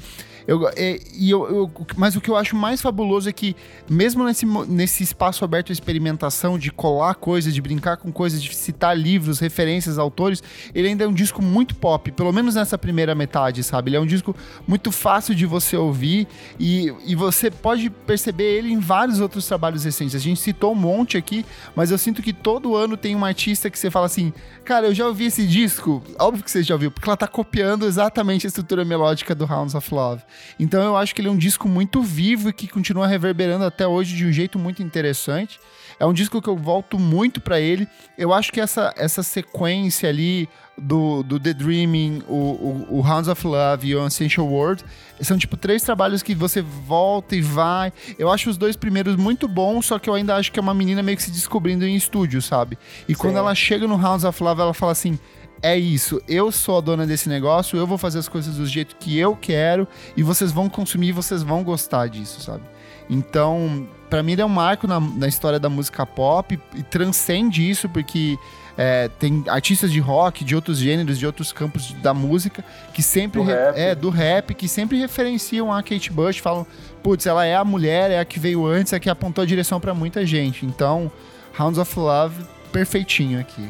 Eu, 0.50 0.68
é, 0.74 0.98
e 1.14 1.30
eu, 1.30 1.48
eu, 1.48 1.70
mas 1.96 2.16
o 2.16 2.20
que 2.20 2.28
eu 2.28 2.34
acho 2.36 2.56
mais 2.56 2.82
fabuloso 2.82 3.28
é 3.28 3.32
que, 3.32 3.54
mesmo 3.88 4.24
nesse, 4.24 4.44
nesse 4.44 5.04
espaço 5.04 5.44
aberto 5.44 5.70
à 5.70 5.72
experimentação, 5.72 6.58
de 6.58 6.72
colar 6.72 7.14
coisas, 7.14 7.54
de 7.54 7.62
brincar 7.62 7.98
com 7.98 8.10
coisas, 8.10 8.42
de 8.42 8.52
citar 8.56 8.98
livros, 8.98 9.38
referências, 9.38 9.96
autores, 9.96 10.42
ele 10.74 10.88
ainda 10.88 11.04
é 11.04 11.06
um 11.06 11.12
disco 11.12 11.40
muito 11.40 11.76
pop, 11.76 12.10
pelo 12.10 12.32
menos 12.32 12.56
nessa 12.56 12.76
primeira 12.76 13.14
metade, 13.14 13.62
sabe? 13.62 13.90
Ele 13.90 13.98
é 13.98 14.00
um 14.00 14.06
disco 14.06 14.34
muito 14.66 14.90
fácil 14.90 15.36
de 15.36 15.46
você 15.46 15.76
ouvir 15.76 16.26
e, 16.58 16.92
e 17.06 17.14
você 17.14 17.48
pode 17.48 17.88
perceber 17.88 18.58
ele 18.58 18.72
em 18.72 18.80
vários 18.80 19.20
outros 19.20 19.46
trabalhos 19.46 19.84
recentes. 19.84 20.16
A 20.16 20.18
gente 20.18 20.40
citou 20.40 20.72
um 20.72 20.74
monte 20.74 21.16
aqui, 21.16 21.46
mas 21.76 21.92
eu 21.92 21.98
sinto 21.98 22.20
que 22.20 22.32
todo 22.32 22.74
ano 22.74 22.96
tem 22.96 23.14
um 23.14 23.24
artista 23.24 23.70
que 23.70 23.78
você 23.78 23.88
fala 23.88 24.06
assim: 24.06 24.32
cara, 24.64 24.88
eu 24.88 24.94
já 24.94 25.06
ouvi 25.06 25.26
esse 25.26 25.46
disco. 25.46 26.02
Óbvio 26.18 26.42
que 26.42 26.50
você 26.50 26.60
já 26.64 26.74
ouviu, 26.74 26.90
porque 26.90 27.08
ela 27.08 27.16
tá 27.16 27.28
copiando 27.28 27.86
exatamente 27.86 28.46
a 28.46 28.48
estrutura 28.48 28.84
melódica 28.84 29.32
do 29.32 29.44
Hounds 29.44 29.76
of 29.76 29.94
Love. 29.94 30.24
Então 30.58 30.82
eu 30.82 30.96
acho 30.96 31.14
que 31.14 31.20
ele 31.20 31.28
é 31.28 31.30
um 31.30 31.36
disco 31.36 31.68
muito 31.68 32.02
vivo 32.02 32.48
e 32.48 32.52
que 32.52 32.68
continua 32.68 33.06
reverberando 33.06 33.64
até 33.64 33.86
hoje 33.86 34.16
de 34.16 34.26
um 34.26 34.32
jeito 34.32 34.58
muito 34.58 34.82
interessante. 34.82 35.58
É 35.98 36.06
um 36.06 36.12
disco 36.12 36.40
que 36.40 36.48
eu 36.48 36.56
volto 36.56 36.98
muito 36.98 37.40
para 37.40 37.60
ele. 37.60 37.86
Eu 38.16 38.32
acho 38.32 38.50
que 38.52 38.60
essa, 38.60 38.92
essa 38.96 39.22
sequência 39.22 40.08
ali 40.08 40.48
do, 40.80 41.22
do 41.22 41.38
The 41.38 41.52
Dreaming, 41.52 42.22
o, 42.26 42.34
o, 42.34 42.86
o 42.98 43.06
Hounds 43.06 43.28
of 43.28 43.46
Love 43.46 43.86
e 43.86 43.94
o 43.94 44.06
Essential 44.06 44.46
World 44.46 44.82
são 45.20 45.36
tipo 45.36 45.56
três 45.56 45.82
trabalhos 45.82 46.22
que 46.22 46.34
você 46.34 46.62
volta 46.62 47.36
e 47.36 47.42
vai. 47.42 47.92
Eu 48.18 48.30
acho 48.30 48.48
os 48.48 48.56
dois 48.56 48.76
primeiros 48.76 49.16
muito 49.16 49.46
bons, 49.46 49.86
só 49.86 49.98
que 49.98 50.08
eu 50.08 50.14
ainda 50.14 50.34
acho 50.36 50.50
que 50.50 50.58
é 50.58 50.62
uma 50.62 50.72
menina 50.72 51.02
meio 51.02 51.16
que 51.16 51.22
se 51.22 51.30
descobrindo 51.30 51.84
em 51.84 51.94
estúdio, 51.94 52.40
sabe? 52.40 52.78
E 53.06 53.12
Sim. 53.12 53.18
quando 53.18 53.36
ela 53.36 53.54
chega 53.54 53.86
no 53.86 53.94
Hounds 53.94 54.24
of 54.24 54.42
Love, 54.42 54.60
ela 54.62 54.74
fala 54.74 54.92
assim: 54.92 55.18
é 55.62 55.78
isso, 55.78 56.22
eu 56.26 56.50
sou 56.50 56.78
a 56.78 56.80
dona 56.80 57.06
desse 57.06 57.28
negócio, 57.28 57.78
eu 57.78 57.86
vou 57.86 57.98
fazer 57.98 58.18
as 58.18 58.28
coisas 58.28 58.56
do 58.56 58.66
jeito 58.66 58.96
que 58.96 59.18
eu 59.18 59.36
quero 59.36 59.86
e 60.16 60.22
vocês 60.22 60.52
vão 60.52 60.68
consumir, 60.68 61.12
vocês 61.12 61.42
vão 61.42 61.62
gostar 61.62 62.08
disso, 62.08 62.40
sabe? 62.40 62.62
Então, 63.10 63.88
para 64.08 64.22
mim 64.22 64.32
ele 64.32 64.42
é 64.42 64.44
um 64.44 64.48
marco 64.48 64.86
na, 64.86 64.98
na 65.00 65.28
história 65.28 65.58
da 65.58 65.68
música 65.68 66.06
pop 66.06 66.58
e, 66.74 66.82
transcende 66.84 67.68
isso 67.68 67.88
porque 67.88 68.38
é, 68.78 69.08
tem 69.18 69.44
artistas 69.48 69.92
de 69.92 70.00
rock, 70.00 70.44
de 70.44 70.54
outros 70.54 70.78
gêneros, 70.78 71.18
de 71.18 71.26
outros 71.26 71.52
campos 71.52 71.92
da 71.94 72.14
música 72.14 72.64
que 72.94 73.02
sempre 73.02 73.42
do 73.42 73.50
é 73.50 73.94
do 73.94 74.08
rap 74.08 74.54
que 74.54 74.68
sempre 74.68 74.98
referenciam 74.98 75.72
a 75.72 75.82
Kate 75.82 76.10
Bush, 76.10 76.38
falam, 76.38 76.66
putz, 77.02 77.26
ela 77.26 77.44
é 77.44 77.54
a 77.54 77.64
mulher, 77.64 78.10
é 78.10 78.20
a 78.20 78.24
que 78.24 78.38
veio 78.38 78.64
antes, 78.64 78.92
é 78.92 78.96
a 78.96 79.00
que 79.00 79.10
apontou 79.10 79.42
a 79.42 79.46
direção 79.46 79.80
para 79.80 79.92
muita 79.92 80.24
gente. 80.24 80.64
Então, 80.64 81.10
Hounds 81.58 81.78
of 81.78 81.98
Love 81.98 82.44
perfeitinho 82.72 83.40
aqui. 83.40 83.68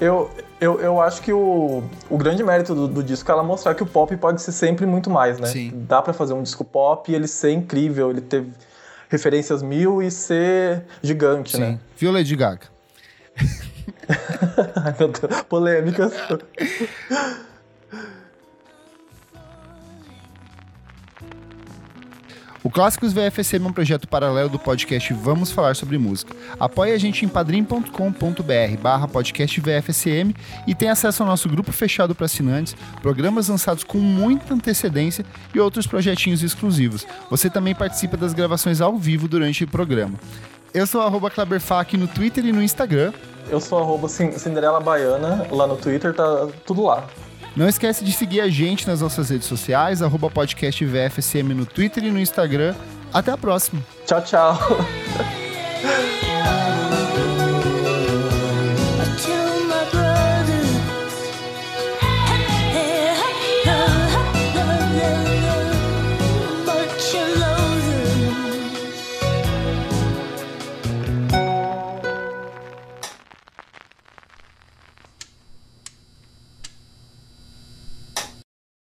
Eu, 0.00 0.30
eu, 0.60 0.80
eu 0.80 1.00
acho 1.00 1.22
que 1.22 1.32
o, 1.32 1.82
o 2.10 2.18
grande 2.18 2.42
mérito 2.42 2.74
do, 2.74 2.88
do, 2.88 3.02
disco 3.02 3.30
é 3.30 3.32
ela 3.32 3.42
mostrar 3.42 3.74
que 3.74 3.82
o 3.82 3.86
pop 3.86 4.16
pode 4.16 4.42
ser 4.42 4.52
sempre 4.52 4.84
muito 4.86 5.08
mais, 5.08 5.38
né? 5.38 5.46
Sim. 5.46 5.72
Dá 5.88 6.02
para 6.02 6.12
fazer 6.12 6.34
um 6.34 6.42
disco 6.42 6.64
pop 6.64 7.10
e 7.10 7.14
ele 7.14 7.28
ser 7.28 7.52
incrível, 7.52 8.10
ele 8.10 8.20
ter 8.20 8.44
referências 9.08 9.62
mil 9.62 10.02
e 10.02 10.10
ser 10.10 10.84
gigante, 11.02 11.56
Sim. 11.56 11.60
né? 11.60 11.80
Viu, 11.96 12.12
Lady 12.12 12.36
Gaga? 12.36 12.66
Ai, 14.84 14.94
meu 14.98 15.08
Deus, 15.08 15.42
polêmicas. 15.42 16.12
O 22.64 22.68
Clássicos 22.68 23.12
VFSM 23.12 23.64
é 23.64 23.68
um 23.68 23.72
projeto 23.72 24.08
paralelo 24.08 24.48
do 24.48 24.58
podcast 24.58 25.12
Vamos 25.14 25.52
Falar 25.52 25.76
Sobre 25.76 25.96
Música. 25.96 26.34
Apoie 26.58 26.92
a 26.92 26.98
gente 26.98 27.24
em 27.24 27.28
padrim.com.br 27.28 28.82
barra 28.82 29.06
podcast 29.06 29.60
VFSM 29.60 30.34
e 30.66 30.74
tem 30.74 30.88
acesso 30.88 31.22
ao 31.22 31.28
nosso 31.28 31.48
grupo 31.48 31.70
fechado 31.70 32.16
para 32.16 32.26
assinantes, 32.26 32.74
programas 33.00 33.48
lançados 33.48 33.84
com 33.84 33.98
muita 33.98 34.54
antecedência 34.54 35.24
e 35.54 35.60
outros 35.60 35.86
projetinhos 35.86 36.42
exclusivos. 36.42 37.06
Você 37.30 37.48
também 37.48 37.76
participa 37.76 38.16
das 38.16 38.34
gravações 38.34 38.80
ao 38.80 38.98
vivo 38.98 39.28
durante 39.28 39.62
o 39.62 39.68
programa. 39.68 40.18
Eu 40.74 40.86
sou 40.86 41.00
arroba 41.00 41.30
Kleberfac 41.30 41.96
no 41.96 42.08
Twitter 42.08 42.44
e 42.44 42.52
no 42.52 42.62
Instagram. 42.62 43.12
Eu 43.48 43.60
sou 43.60 43.78
arroba 43.78 44.08
Cinderela 44.08 44.80
Baiana, 44.80 45.46
lá 45.50 45.66
no 45.66 45.76
Twitter, 45.76 46.12
tá 46.12 46.48
tudo 46.66 46.82
lá. 46.82 47.06
Não 47.56 47.68
esquece 47.68 48.04
de 48.04 48.12
seguir 48.12 48.40
a 48.40 48.48
gente 48.48 48.86
nas 48.86 49.00
nossas 49.00 49.30
redes 49.30 49.46
sociais, 49.46 50.02
arroba 50.02 50.30
podcast 50.30 50.84
VFSM 50.84 51.54
no 51.54 51.66
Twitter 51.66 52.04
e 52.04 52.10
no 52.10 52.20
Instagram. 52.20 52.74
Até 53.12 53.32
a 53.32 53.36
próxima. 53.38 53.82
Tchau, 54.06 54.22
tchau. 54.22 54.58